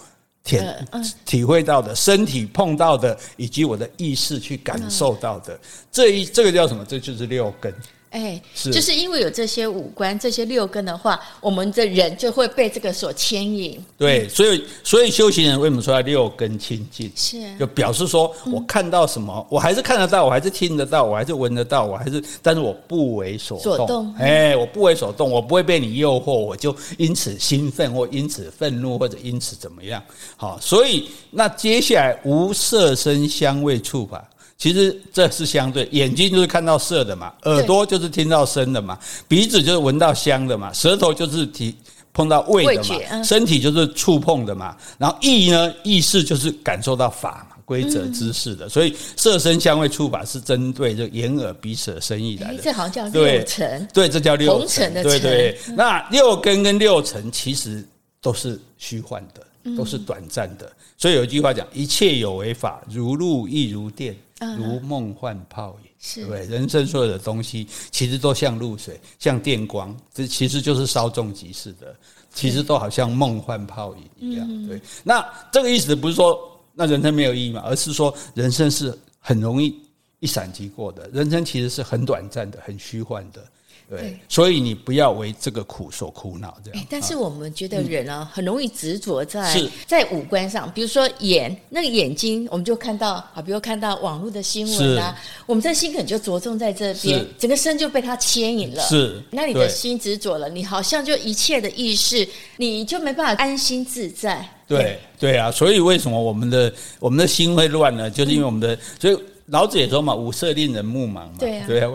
[0.44, 0.88] 舔
[1.26, 5.60] 体会到的，身体碰到的，以及我的意识去感受到的，
[5.92, 6.86] 这一这个叫什么？
[6.86, 7.74] 这就是六根。
[8.10, 13.78] 哎，是就是因为有这些五官、这些六根的话，我们的人就会被这个所牵引。
[13.98, 17.12] 对，所以所以修行人为什么说要六根清净？
[17.16, 23.76] 是，就表示说我看到什么，嗯、我还是看得到，我还是听得到，我还是闻得到，我还是，但是我不为所动。
[23.76, 30.02] 所动哎，我不为所动，我不会被你诱惑，我就因此兴奋，或因此愤怒，或者因此怎么样？
[30.38, 34.28] 好，所以那接下来无色声香味触法。
[34.58, 41.76] 其实这是相对，眼睛就是看到色的嘛，耳朵就是听到声的嘛，鼻子就是闻到香的嘛，舌头就是体
[42.12, 52.64] 碰到味的嘛，身体就是触碰的嘛，然后意呢，意识就是感受到法嘛，规则知识的，所以色身香味触法是针对这眼耳鼻舌身意来的。
[52.64, 55.12] 这好像叫六尘，对，这叫六尘的尘。
[55.12, 57.88] 对对，那六根跟六尘其实
[58.20, 59.42] 都是虚幻的，
[59.76, 60.72] 都是短暂的。
[60.98, 64.16] 所以有一句话讲：一切有为法，如露亦如电。
[64.56, 66.46] 如梦幻泡影，是对不对？
[66.46, 71.96] 人生所有的东西，其实都像露水，像电光，这其实就是稍纵即逝的，
[72.36, 74.68] 其实都好像梦幻泡影一样。
[74.68, 76.40] 对，那这个意思不是说
[76.76, 79.76] 那人生没有意义嘛，而是说人生是很容易
[80.20, 83.44] 一闪即过的，人生其实是很短暂的，很虚幻的。
[83.90, 86.86] 对，所以你不要为这个苦所苦恼，这样。
[86.90, 98.84] 但是我们觉得人啊，很容易执着在、嗯、在五官上，比如说眼，那个眼睛，我们就看到啊，比如看到网络的新闻啊，我们的心可能就着重在这边，整个身就被它牵引了。
[98.84, 102.28] 是，那你的心执着了，你好像就一切的意识，
[102.58, 104.46] 你就没办法安心自在。
[104.68, 108.12] 对，对，对啊，所以为什么我们的我们的心会乱呢？
[108.12, 109.18] 就是因为我们的，嗯、所以。
[109.48, 111.30] 老子也说嘛，五色令人目盲嘛。
[111.40, 111.92] 对啊，对啊，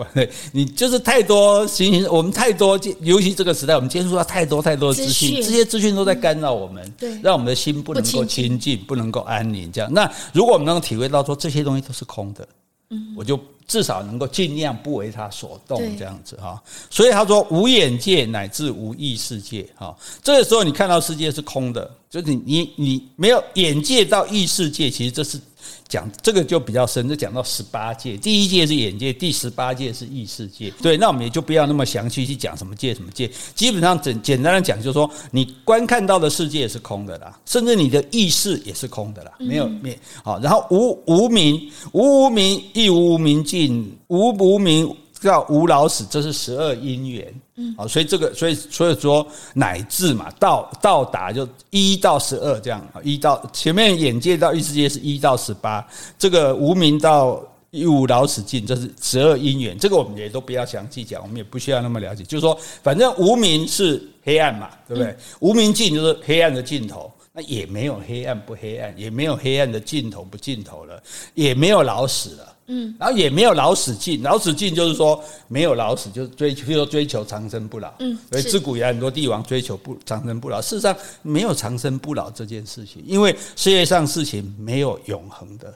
[0.51, 9.71] 你就是太多行行，我们太多，尤其这个时代，我们接触到太多太多的资讯，这些资讯都在干扰我们，对，让我们的心不能够清净，不能够安宁。
[9.71, 12.47] 这样，那如果我们能够体会到说这些东西都是空的，
[12.89, 16.61] 嗯，我就至少能够尽量不为他所动，这样子哈。
[16.89, 25.39] 所以他说，无眼界乃至无意世界，哈，这个时候你看到世界是空的，就是你你你没有眼界到意世界，其实这是。
[25.87, 30.69] 讲这个就比较深，就讲到十八界，第一界是眼界，第十八界是意世界。
[30.81, 39.97] 对，那我们也就不要那么详细去讲什么界什么界，基本上简简单的讲，就是说你观看到的世界是空的啦，甚至你的意识也是空的啦，没有灭。
[40.23, 44.95] 好，然后无无明，无无明亦无无明尽，无无名。
[45.21, 47.33] 叫无老死，这是十二因缘。
[47.55, 55.87] 嗯，好，所以这个，所以所以说乃至嘛，到到达就一到十二这样，一到前面眼界到意识界是一到十八，
[56.19, 57.41] 这个无名到
[57.71, 59.79] 一无老死尽，这是十二因缘。
[59.79, 62.21] 这个我们也都不要详细讲，我们也不需要那么了解。
[62.25, 65.09] 就是说，反正无名是黑暗嘛，对不对？
[65.13, 71.01] 嗯、无名尽就是黑暗的尽头，那也没有黑暗不黑暗，也没有黑暗的尽头不尽头了，
[71.33, 72.52] 也没有老死了。
[72.67, 77.93] 嗯，然后也没有老死尽，老死尽就是说没有老死，就是追求，比如说追求长生不老。
[77.99, 85.73] 嗯，所以自古以来很多帝王追求不长生不老，事实上没有长生不老这件事情，因为世界上事情没有永恒的。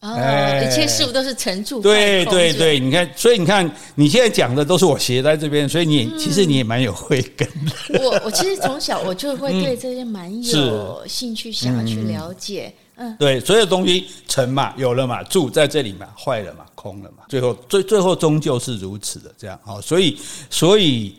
[0.00, 1.80] 哦，哎、一切事物都是成住。
[1.80, 7.98] 对对对，你看，所以你看你现在讲的都是我写在这边，所以你、嗯、其实你也蛮有慧根的。
[8.04, 12.70] 我我其实从小我就会对这些蛮 有兴趣，想要去了解。
[12.70, 12.82] 嗯，
[13.18, 20.18] 对，所有东西成嘛，有了嘛，住在这里嘛，坏了嘛，空了嘛，最后最最后终究是如此的，这样哈，所以
[20.48, 21.14] 所以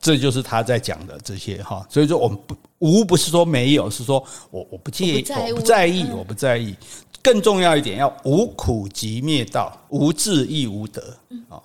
[0.00, 6.74] 这就是他在讲的这些哈，所以说我们不无不是说没有，是说我我不介意，我不在意，我不在意，
[7.22, 11.16] 更重要一点要无苦集灭道，无智亦无得
[11.48, 11.60] 啊。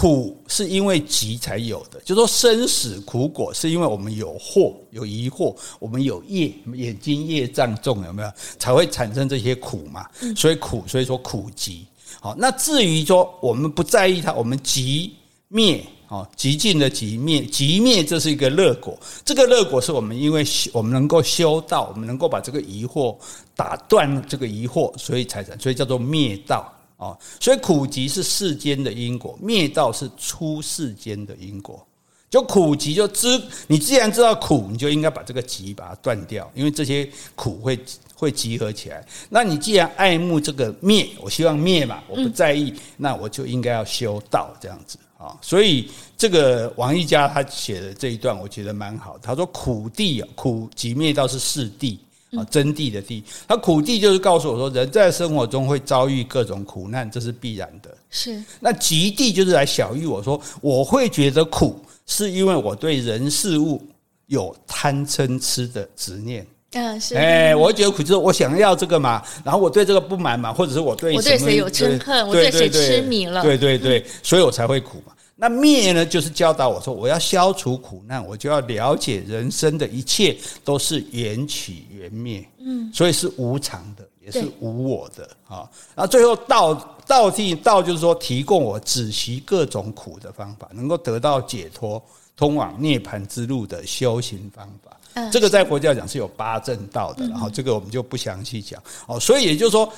[0.00, 8.30] 苦是因为急才有的，就说生死苦果是因为我们有惑、有疑惑，我们有业，眼睛业障重，有没有
[8.60, 10.06] 才会产生这些苦嘛？
[10.36, 11.84] 所以苦，所以说苦集。
[12.20, 15.16] 好，那至于说我们不在意它，我们集
[15.48, 18.96] 灭，哦，极尽的极灭，极灭这是一个乐果。
[19.24, 23.16] 这个乐果是我们因为我们能够修道，我们能够把这个疑惑
[23.56, 26.72] 打断，这个疑惑，所以才产，所以叫做灭道。
[26.98, 31.84] 哦，所以苦集是世间的因果，灭道是出世间的因果。
[32.28, 37.78] 就苦集就知，你既然知道苦，你就应该把这个集把它断掉，因为这些苦会
[38.14, 39.02] 会集合起来。
[39.30, 45.34] 那你既然爱慕这个灭，我希望灭嘛，我不在意，那我就应该要修道这样子啊。
[45.40, 49.16] 所以这个王一家他写的这一段，我觉得蛮好。
[49.22, 51.96] 他说苦地啊，苦集灭道是四谛。
[52.36, 57.88] 啊，真谛的谛，他苦谛就是告诉我说，人在生活中会遭遇各种苦难，这是必然的。
[58.10, 63.82] 是，那极谛就是来小喻我说，我会觉得苦，是因为我对人事物
[64.26, 66.46] 有贪嗔痴的执念。
[66.72, 67.14] 嗯，是。
[67.14, 75.14] 哎，我会觉得苦，就是我想要这个嘛，然后我对这个不满嘛，或者是我对我对谁有嗔恨，我对谁痴迷了，对对对，所以我才会苦嘛。
[75.40, 85.70] 那灭呢，就是教导我说，我要消除苦难，我就要了解人生的一切都是缘起缘灭，嗯，所以是无常的，也是无我的啊。
[85.94, 86.74] 然后最后道
[87.06, 92.02] 道谛道就是说，提供我止息各种苦的方法，能够得到解脱，
[92.36, 95.30] 通往涅槃之路的修行方法。
[95.30, 99.20] 这个在佛教讲是有八正道的，然后这个我们就不详细讲哦。
[99.20, 99.88] 所以也就是说。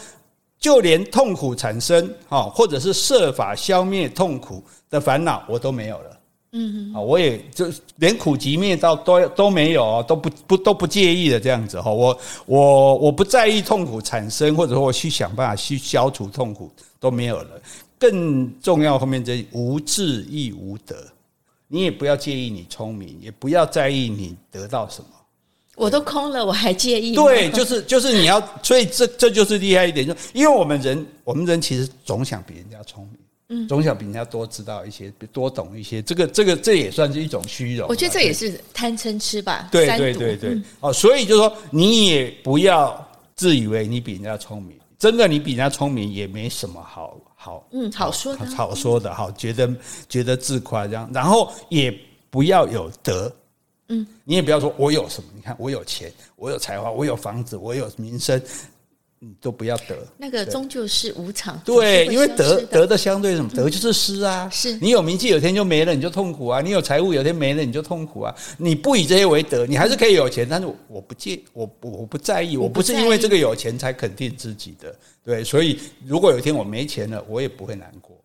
[0.60, 6.20] 就连痛苦产生，哈，或者是设法消灭痛苦的烦恼，我都没有了。
[6.52, 11.90] 嗯，啊，我也就连苦集灭道都都没有，都不不都不介意的这样子哈。
[11.90, 17.50] 我我我不在意痛苦产生，或者说我去想办法去消除痛苦都没有了。
[17.98, 20.96] 更重要后面这无智亦无德，
[21.68, 25.08] 你也不要介意你聪明，也不要在意你得到什么。
[25.80, 27.22] 我都空了，我还介意吗？
[27.22, 33.18] 对，就是就是你要，所以这这就是厉害一点，就因为我们人，我们人其实总想比人家聪明，
[33.48, 36.02] 嗯，总想比人家多知道一些，多懂一些。
[36.02, 37.88] 这个这个这也算是一种虚荣。
[37.88, 39.68] 我觉得这也是贪嗔痴吧。
[39.72, 43.02] 对对对对，哦，所以就说你也不要
[43.34, 49.74] 自以为你比人家聪明，真的你比人家聪明也没什么好好嗯好说的好说的好觉得
[50.10, 51.90] 觉得自夸这样，然后也
[52.28, 53.32] 不要有德，
[53.90, 58.40] 嗯，你也不要说我有什么，你看我有钱，我有才华，我有房子，我有名声。
[59.22, 61.60] 你都不要得，那个终究是无常。
[61.62, 63.50] 对，因为得得的相对什么？
[63.50, 64.48] 得就是失啊。
[64.48, 68.34] 是你有名气，有天就没了，你就痛苦啊；你有财物，有天没了，你就痛苦啊。
[68.56, 74.96] 你不以这些为得，你还是可以有钱，但是我不介，我我不在意，我不是因为这个有钱才肯定自己的。
[75.22, 78.16] 对，所以如果有一天我没钱了，我也不会难过。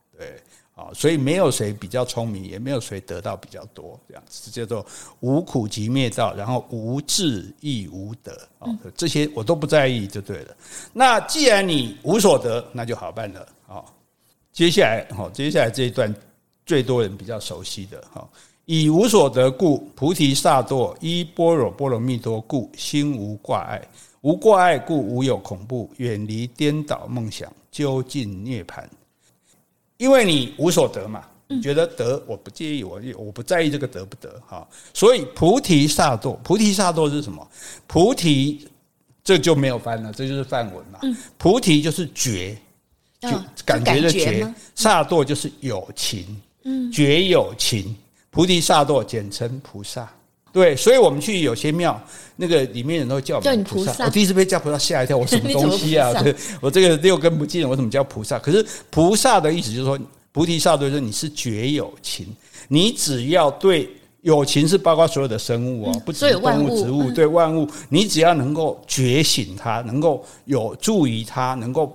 [0.75, 0.83] 对。
[0.83, 4.85] 啊，所以没有谁比较聪明，也没有谁得到比较多，这样子叫做
[5.21, 10.57] 无苦集灭道，然后无智亦无得啊，这些我都不在意就对了。
[10.91, 13.81] 那既然你无所得，那就好办了啊。
[14.51, 16.13] 接下来，好，接下来这一段
[16.65, 18.27] 最多人比较熟悉的哈，
[18.65, 23.81] 以无所得故，菩提萨埵依般若波罗蜜多故，心无挂碍，
[24.19, 28.83] 无挂碍故无有恐怖，远离颠倒梦想，究竟涅槃。
[29.97, 37.47] 因为你无所得嘛，你觉得得我不介意，我我不在意这个得不得哈，所以菩提萨埵，菩提萨埵是什么？
[37.87, 38.67] 菩提
[39.23, 40.99] 这就没有翻了，这就是梵文嘛。
[41.37, 42.57] 菩提就是觉，
[43.21, 43.29] 就
[43.65, 46.41] 感觉的觉，萨埵就是有情，
[46.91, 47.95] 觉有情，
[48.29, 50.11] 菩提萨埵简称菩萨。
[50.55, 52.01] 对，所以我们去有些庙，
[52.37, 54.05] 那个里面人都叫我们菩萨。
[54.05, 56.13] 我第一次被叫菩萨吓一跳，我什么 东西啊？
[56.23, 58.39] 对，我这个六根不净，我怎么叫菩萨？
[58.39, 59.99] 可是菩萨的意思就是说，
[60.31, 62.25] 菩提萨埵就是你是觉有情，
[62.69, 63.89] 你只要对
[64.21, 71.93] 有情是包括所有的生物哦，不只是动物、植物，对万物，你只要能够觉醒它，能够有助于它，能够。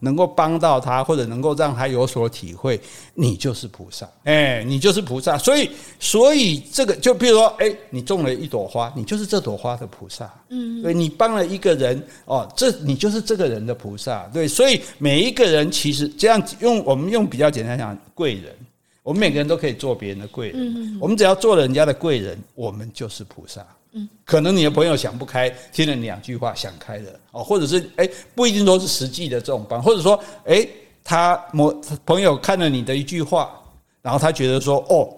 [0.00, 2.80] 能够帮到他，或者能够让他有所体会，
[3.14, 5.36] 你就是菩萨，哎，你就是菩萨。
[5.36, 10.32] 所以，所以这个就比如说，哎，你种了一朵花，你就是这朵花的菩萨。
[10.50, 14.28] 嗯，对，你帮了一个人，哦，这你就是这个人的菩萨。
[14.32, 18.54] 对，所以每一个人其实这样用，我们用比较简单讲，贵人，
[19.02, 20.74] 我们每个人都可以做别人的贵人。
[20.74, 23.66] 嗯，我们只要做了人家的贵人，我们就是菩萨。
[23.92, 27.10] 嗯，可能你的朋友想不开，听了你两句话想开了。
[27.30, 30.68] 哦，或者是诶，不一定说是实际的这种帮，或者说诶，
[31.04, 31.72] 他某
[32.04, 33.58] 朋友看了你的一句话，
[34.02, 35.08] 然后他觉得说哦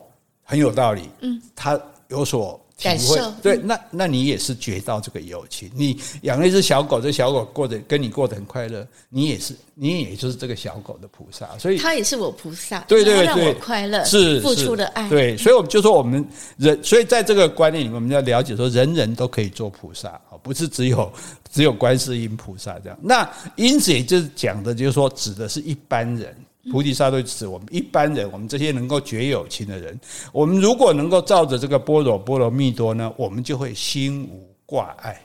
[0.44, 2.59] 很有道理，嗯，他有所。
[2.80, 5.70] 体会对，那那你也是觉到这个友情。
[5.74, 11.48] 你养了一只小狗，这小狗过得跟你过得很快乐，你也是，你也就是这个小狗的菩萨。
[11.58, 15.08] 所以它也是我菩萨，对对对，让我快乐是付出的爱。
[15.08, 16.26] 对，所以我们就说我们
[16.56, 21.12] 人，所以在这个观念里面，我们要了解说，人人都可以做菩萨啊，不是只有
[21.52, 22.98] 只有观世音菩萨这样。
[23.02, 26.34] 那因此也就是讲的，就是说指的是一般人。
[26.70, 29.98] 菩提萨埵指我们一般人，我们这些能够觉有情的人，
[30.32, 35.20] 我们如果能够照着这个般若波罗蜜多呢，我们就会心无挂碍，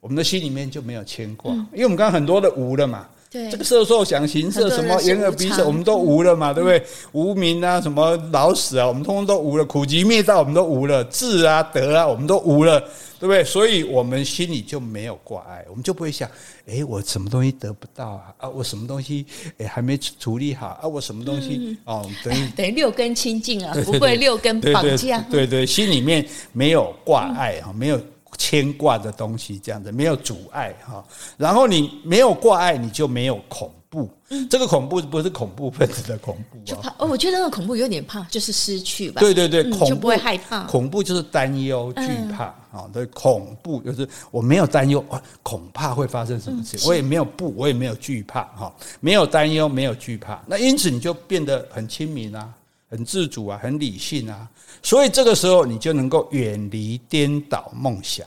[0.00, 3.08] 我们的心里面就没有牵挂，因为我们刚刚很多的无了嘛。
[3.30, 6.84] 对，这个色受想行色什么眼耳鼻舌，我们都无了嘛，对不对？
[7.12, 9.64] 无名啊，什么老死啊，我们通通都无了。
[9.64, 11.04] 苦集灭道，我们都无了。
[11.04, 12.80] 智啊，德啊，我们都无了，
[13.20, 13.44] 对不对？
[13.44, 16.28] 所以我们心里就没有挂碍，我们就不会想，
[16.66, 18.34] 哎，我什么东西得不到啊？
[18.38, 19.24] 啊，我什么东西
[19.58, 20.88] 哎还没处理好啊？
[20.88, 22.04] 我什么东西哦？
[22.24, 25.20] 等于 等于六根清净啊，不会六根绑架。
[25.30, 28.00] 对对，心里面没有挂碍啊，没有。
[28.40, 31.04] 牵挂的东西，这样子没有阻碍哈，
[31.36, 34.08] 然后你没有挂碍，你就没有恐怖。
[34.30, 37.06] 嗯，这个恐怖不是恐怖分子的恐怖，就怕哦。
[37.06, 39.20] 我觉得那个恐怖有点怕，就是失去吧。
[39.20, 40.62] 对对对，恐怖就不会害怕。
[40.64, 42.02] 恐怖就是担忧、惧
[42.34, 42.88] 怕啊。
[42.94, 45.04] 对，恐怖就是我没有担忧，
[45.42, 46.78] 恐怕会发生什么事。
[46.88, 50.42] 我也没有不，我也没有惧怕哈，没有担忧，没有惧怕。
[50.46, 52.48] 那因此你就变得很亲民啊，
[52.88, 54.48] 很自主啊，很理性啊。
[54.82, 58.26] 所以这个时候，你就能够远离颠倒梦想，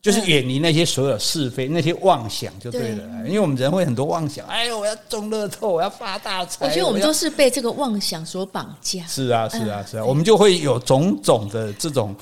[0.00, 3.04] 就是远离那些所有是非、那些妄想就对了。
[3.26, 6.66] 因为我们人会很多妄想，哎呦，我要中乐透，我要发大财。
[6.66, 9.04] 我觉得我们都是被这个妄想所绑架。
[9.06, 12.16] 是啊，是啊，是啊，我们就会有种种的这种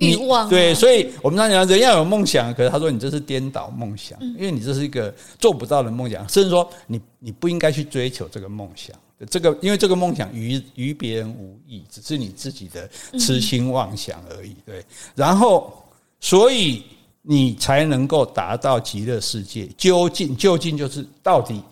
[0.00, 0.48] 欲望。
[0.48, 8.96] 对，所以我们常讲，人要有梦想，可是他说你这是颠倒梦想，因为你这是一个做不到的梦想，甚至说你你不应该去追求这个梦想。
[9.26, 14.54] 这个，因为这个梦想与与别人无异，只是你自己的痴心妄想而已。
[14.64, 15.84] 对，然后，
[16.20, 16.82] 所以
[17.22, 19.68] 你才能够达到极乐世界。
[19.76, 21.62] 究竟，究竟就是到底，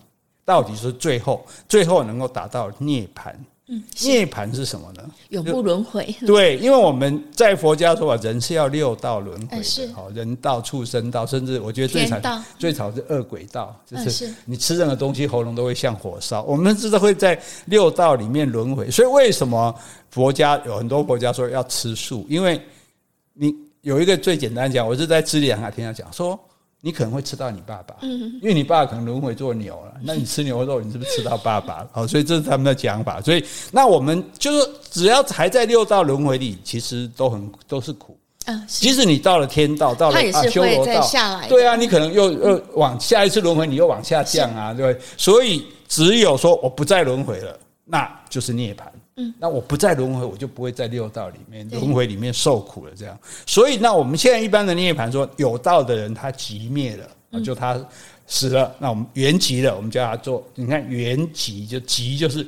[0.45, 3.35] 到底是最后，最后能够达到涅槃。
[3.73, 5.09] 嗯，涅槃是什么呢？
[5.29, 6.05] 永不轮回。
[6.27, 16.43] 对，因为我们在佛家说法，人是要六道轮回的，好，人道、畜生道，甚至我觉得最惨、最惨是恶鬼道，就是你吃任何东西，喉咙都会像火烧。
[16.43, 19.73] 我们知道会在六道里面轮回，所以为什么
[20.11, 22.27] 佛家有很多佛家说要吃素？
[22.29, 22.61] 因为
[23.35, 26.37] 你有一个最简单讲，我是在知礼堂还听他讲说，
[26.81, 31.89] 你可能会吃到你爸爸，因为你爸爸可能轮回做牛了， 那你吃牛肉，你是不是吃到爸爸了？
[31.93, 33.21] 好，所以这是他们的讲法。
[33.21, 38.17] 所以那我们就是只要还在六道轮回里，其实都很都是苦。
[38.47, 41.11] 嗯，即使你到了天道，到了啊修罗道，
[41.49, 45.05] 对啊，你可能又又往下一次轮回，你又往下降啊，对不对？
[45.19, 48.85] 所以只有说我不再轮回了，那就是涅槃。
[49.21, 52.93] 嗯，那我不再轮回，我就不会在六道里面轮回里面受苦了。
[52.97, 57.81] 这样，所以那我们现在一般的涅槃说，有道的人他即灭了，就他
[58.27, 62.47] 死了，那我们原寂了，我们叫他做，你看原寂就寂就是。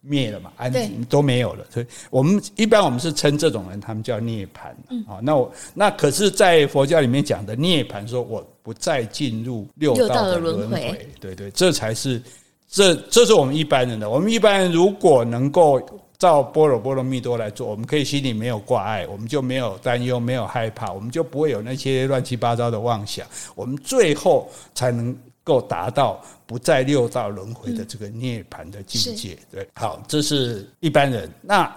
[0.00, 4.68] 灭了嘛，安静都没有了，所以我们一般我们是称这种人，他们叫涅槃。
[5.10, 12.22] 啊，那我那可是，在佛教里面讲的涅槃，说我不再进入六道的轮回，对对，这才是
[12.70, 14.08] 这这是我们一般人的。
[14.08, 15.82] 我们一般人如果能够
[16.18, 25.16] 照般若波罗蜜多来做，我们可以心里没有挂碍，我们就没有担忧，没有害怕，我们就不会有那些乱七八糟的妄想，我们最后才能。
[25.44, 31.26] 够达到不在六道轮回的这个涅槃的境界，嗯、对，好，这是一般人。
[31.40, 31.74] 那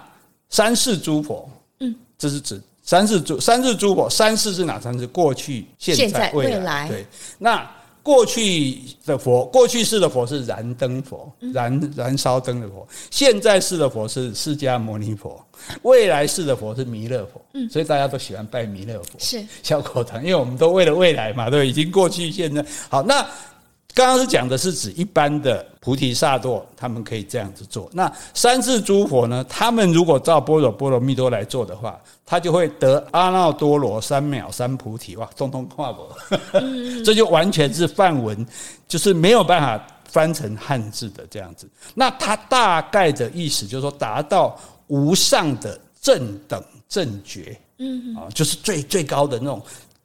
[0.50, 1.48] 三世诸佛，
[1.80, 5.06] 嗯，这是指三世诸三世诸佛，三世是哪三世？
[5.06, 6.52] 过去、现在、未来。
[6.58, 7.06] 未来对，
[7.38, 7.66] 那
[8.02, 15.40] 过去的佛，过去式的佛是燃灯佛，燃燃烧灯的佛；现在式的佛是释迦牟尼佛，
[15.82, 17.40] 未来式的佛是弥勒佛。
[17.54, 22.64] 嗯，所以大家都喜欢拜弥勒佛，是小口堂，因为我们都为了未来嘛，对，已经过去、现在。
[22.88, 23.26] 好，那。
[23.94, 27.90] 刚刚是讲的是指一般的菩提萨埵，他们可以这样子做。
[27.92, 29.44] 那三世诸佛呢？
[29.48, 35.16] 他们如果照般若波罗蜜多来做的话，他就会得阿耨多罗三藐三菩提。
[35.16, 36.08] 哇，通通跨过，
[37.04, 38.46] 这就完全是梵文，
[38.88, 41.68] 就是没有办法翻成汉字的这样子。
[41.94, 49.60] 那他大概的意思就是说，达到无上的正等正觉，嗯，啊，就是最最高的那种。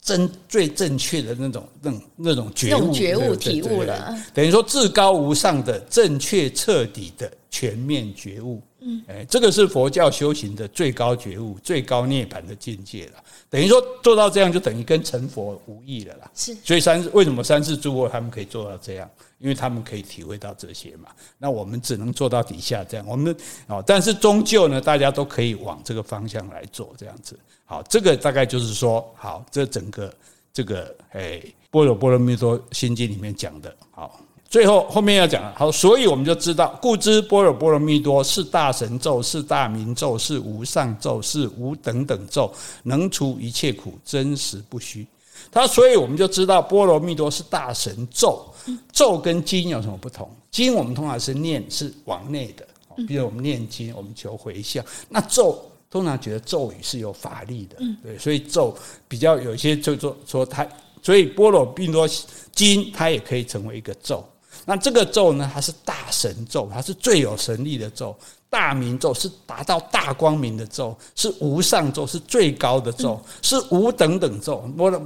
[0.08, 8.62] 真最正确的那种、那种、那种觉悟、觉悟体悟了，等于说至高无上的正确彻底的全面觉悟。
[8.80, 13.24] 嗯，哎，这个是佛教修行的最高觉悟、最高涅槃的境界了。
[13.50, 16.32] 等于说做到这样，就等于跟成佛无异了啦。
[16.36, 19.10] 是，所以三为什么三世诸佛他们可以做到这样？
[19.40, 21.10] 因为他们可以体会到这些嘛。
[21.38, 23.06] 那我们只能做到底下这样。
[23.08, 23.36] 我们
[23.68, 27.38] 哦，但是终究呢，大家都可以往这个方向来做，这样子。
[27.66, 30.14] 好，这个大概就是说，好，这整个
[30.54, 34.20] 这个诶，《般若波罗蜜多心经》里面讲的，好，
[34.50, 42.52] 最后后面要讲了，好，所以我们就知道，故知般若波罗蜜多是大神咒，是大明咒，是无上咒，是无等等咒，
[42.84, 45.06] 能除一切苦，真实不虚。
[45.52, 48.46] 他所以我们就知道，波罗蜜多是大神咒，
[48.92, 50.30] 咒跟经有什么不同？
[50.50, 52.66] 经我们通常是念，是往内的，
[53.08, 55.62] 比如我们念经，我们求回向，那咒。
[55.90, 58.76] 通常觉得咒语是有法力的，对，所以咒
[59.08, 60.68] 比较有一些就说说它，
[61.02, 62.06] 所以波罗蜜多
[62.52, 64.22] 经它也可以成为一个咒。
[64.70, 68.14] 那这个咒呢，它是大神咒，它是最有神力的咒。
[68.50, 74.58] 大明咒是达到大光明的咒，是无上咒，是最高的咒，是无等等咒。
[74.78, 75.02] 般若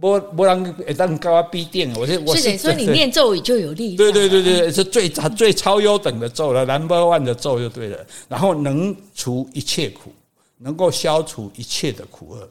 [0.00, 3.94] 波波浪诶，当高啊必定，我是我是说你念咒语就有力。
[3.96, 7.98] 对对对对，是最最超优等的咒了，number one 的咒就对了。
[8.26, 10.10] 然后能除一切苦，
[10.56, 12.48] 能够消除一切的苦厄，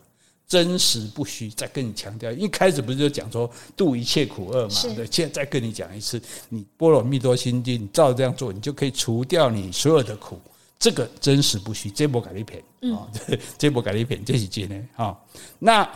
[0.47, 1.49] 真实不虚。
[1.49, 4.75] 再跟你强调，一开始不是就讲说度一切苦厄嘛？
[4.95, 10.39] 对，现在再跟你讲一次，你般若蜜多心经，你照这样做，你就可以除掉你所有的苦。
[10.79, 12.63] 这个真实不虚，这波改一片
[12.95, 13.07] 啊，
[13.57, 15.17] 这波改一片，这是真的啊。
[15.59, 15.87] 那。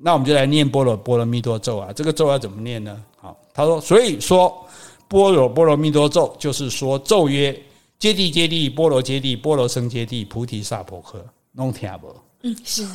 [0.00, 3.04] 那我们就来念般若波罗蜜多咒啊，这个咒要怎么念呢？
[3.20, 4.66] 好，他说，所以说
[5.06, 7.52] 波若波罗蜜多咒就是说咒曰：
[7.98, 11.22] 揭谛揭谛，波罗揭谛，波罗僧揭谛，菩提萨婆诃。
[11.52, 12.08] 弄听不？
[12.42, 12.86] 嗯， 是。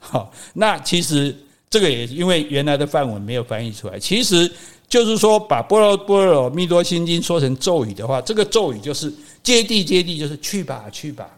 [0.00, 1.36] 好，那其实
[1.68, 4.50] 这个也因为原来的范文没有翻译出来，其实
[4.88, 9.12] 就是说把波罗波罗蜜多心经说成咒语的话，这个咒语就是
[9.42, 11.28] 接地接地，就是去吧去吧。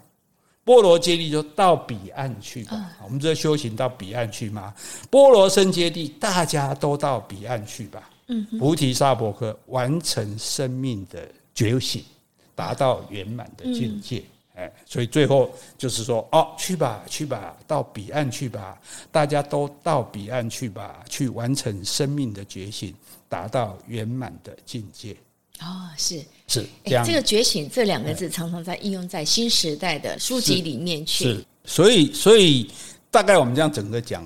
[0.65, 4.75] 波罗揭谛就到彼岸去吧，我们这修行到彼岸去吗。
[5.09, 8.11] 波罗僧揭谛，大家都到彼岸去吧。
[8.59, 12.05] 菩提萨婆诃完成生命的觉醒，
[12.55, 14.23] 达到圆满的境界。
[14.59, 18.77] 哎，所以最后就是说，哦，去吧，去吧，到彼岸去吧，
[19.13, 22.93] 大家都到彼岸去吧，去完成生命的觉醒，
[23.29, 25.17] 达到圆满的境界。
[25.61, 31.25] 哦，是是这样，这个“觉醒”这两个字常常在应用在新时代的书籍里面去。
[31.25, 32.69] 是，是，所以所以
[33.13, 34.25] 大概我们这样整个讲，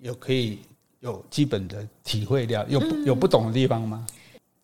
[0.00, 0.60] 有可以
[1.00, 4.06] 有基本的体会掉，有有不懂的地方吗？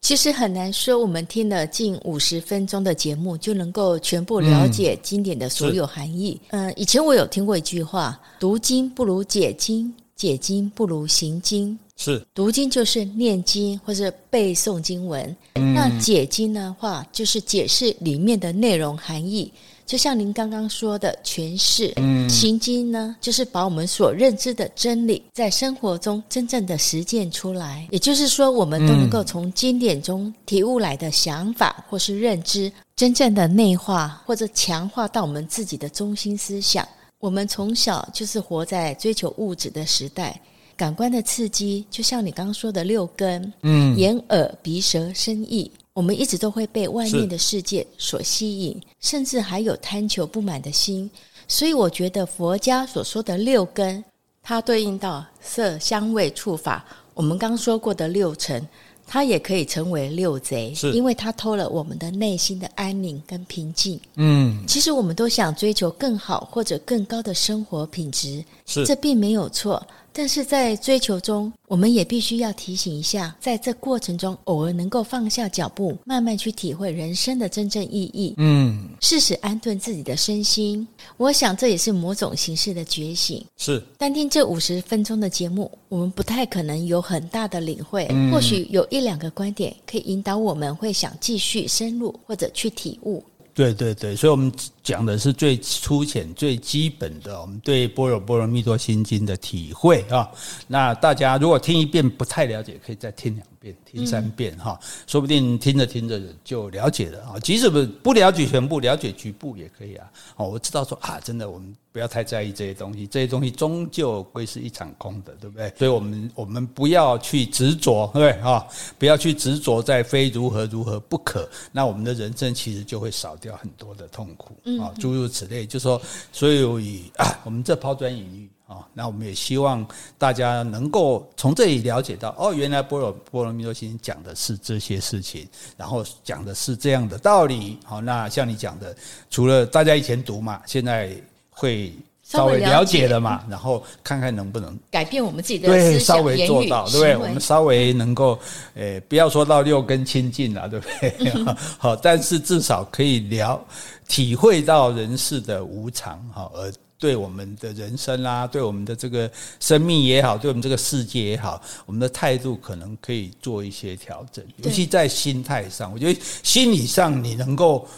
[0.00, 6.40] 其实很难说，我们听了近五十分钟的节目，就能够全部了解经典的所有含义。
[6.50, 19.52] 嗯，呃，以前我有听过一句话：“读经不如解经，解经不如行经。”是读经就是念经或者背诵经文，嗯、那解经的话就是解释里面的内容含义。
[19.88, 27.88] 就像您刚刚说的诠释，嗯，行经呢，就是把我们所认知的真理，在生活中真正的实践出来。
[27.90, 36.86] 也就是说，我们都能够从经典中体悟来的想法或是认知，真正的内化或者强化到我们自己的中心思想。
[37.18, 40.38] 我们从小就是活在追求物质的时代，
[40.76, 45.72] 感官的刺激，就像你刚刚说的六根，嗯，眼、耳、鼻、舌、身、意。
[45.98, 51.10] 我们一直都会被外面的世界所吸引，甚至还有贪求不满的心。
[51.48, 54.04] 所以，我觉得佛家所说的六根，
[54.40, 56.84] 它对应到色、香味、触、法。
[57.14, 58.64] 我们刚说过的六尘，
[59.08, 64.00] 它也可以称为六贼，是因为它偷了我们的内心的安宁跟平静。
[64.14, 68.44] 嗯，其实我们都想追求更好或者更高的生活品质，
[68.86, 69.84] 这并没有错。
[70.18, 78.34] 但是在追求中，我们也必须要提醒一下，在这过程中，偶尔能够放下脚步，慢慢去体会人生的真正意义。
[78.36, 80.84] 嗯，适时安顿自己的身心，
[81.18, 83.46] 我想这也是某种形式的觉醒。
[83.56, 88.04] 是，单听这五十分钟的节目，我们不太可能有很大的领会。
[88.10, 93.22] 嗯，或许有一两个观点可以引导我们，会想继续深入或者去体悟。
[93.58, 94.52] 对对对，所以我们
[94.84, 100.30] 讲的是最粗浅、最基本的，我们对《般若波罗蜜多心经》的体会啊。
[100.68, 104.78] 那大家如果听一遍不太了解，可以再听两遍、听三遍哈，
[105.08, 107.40] 说不定听着听着就了解了啊。
[107.40, 110.08] 即使不不了解全部，了解局部也可以啊。
[110.36, 111.74] 哦，我知道说啊，真的我们。
[111.98, 115.68] 不要太在意这些东西，这些东西终究会是一场空的，对不对？
[115.76, 118.48] 所以，我们我们不要去执着，对不对？
[118.48, 118.64] 啊，
[118.96, 125.66] 不要去执着在非如何如何不可，那我们的人生其实就会少掉很多的痛苦啊，诸如此类。
[125.66, 129.84] 就说，所以以啊，我们这抛砖引玉啊，那我们也希望
[130.16, 137.76] 大家能够从这里了解到，哦，原来波罗波罗蜜多心讲的是这些事情，然后讲的是这样的道理。
[137.82, 138.96] 好，那像你讲的，
[139.28, 141.20] 除了大家以前读嘛，现在。
[141.58, 141.92] 会
[142.22, 147.16] 稍微了解了嘛， 然后看看能不能改变我们自己的对，稍微做到，对不对？
[147.16, 148.38] 我们稍微能够，
[148.74, 151.32] 诶，不要说到六根清净了， 对不对？
[151.78, 153.60] 好，但是至少可以了
[154.06, 159.28] 体会到人世的无常，哈，而对我们的人生啦，对我们的这个
[159.58, 167.88] 生命也好，对我们这个世界也好，我们的态度可能可以做一些调整，尤其在心态上，我觉得心理上你能够。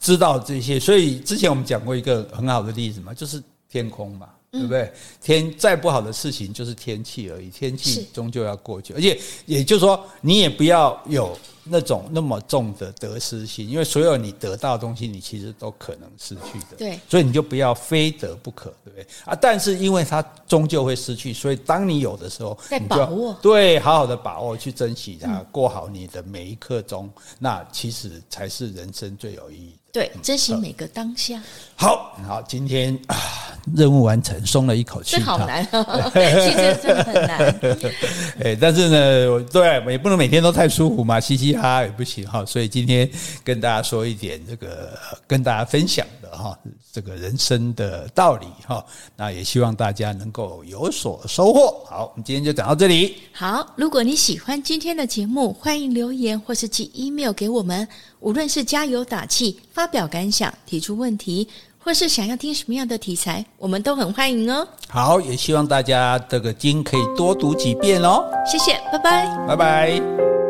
[0.00, 4.92] 知道这些，所以之前我们讲过一个很好的例子嘛，就是天空嘛，对不对？
[5.22, 11.36] 天再不好的事情就是天气而已，天气终究要过去，而且也就是说，你也不要有。
[11.68, 16.76] 那种那么重的得失心，因为所有你得到的东西，你其实都可能失去的。
[16.78, 19.04] 对，所以你就不要非得不可，对不对？
[19.24, 29.74] 啊，但是因为它终究会失去，所以当你有的时候，在把握，对，好好的把握，去珍惜它，过好你的每一刻钟，那其实才是人生最有意义。
[29.96, 31.40] 对，珍惜每个当下。
[31.74, 33.16] 好好，今天啊，
[33.74, 35.16] 任务完成，松了一口气。
[35.16, 35.64] 这好难，
[36.12, 37.60] 其实真的很难。
[38.44, 42.44] 哎，但是呢，对，也不能每天都太舒服嘛，嘻嘻哈哈也不行哈。
[42.44, 43.10] 所以今天
[43.42, 46.58] 跟大家说一点这个，跟大家分享的哈，
[46.92, 48.84] 这个人生的道理哈。
[49.16, 51.82] 那也希望大家能够有所收获。
[51.88, 53.16] 好，我们今天就讲到这里。
[53.32, 57.88] 好，如果你喜欢今天的节目，欢迎留言或是寄 email 给我们。
[58.20, 61.48] 无论是加油打气、发表感想、提出问题，
[61.78, 64.66] 或是想要听什么样的题材，我们都很欢迎哦。
[64.88, 68.24] 好，也希望大家这个经可以多读几遍哦。
[68.46, 70.45] 谢谢，拜拜，拜拜。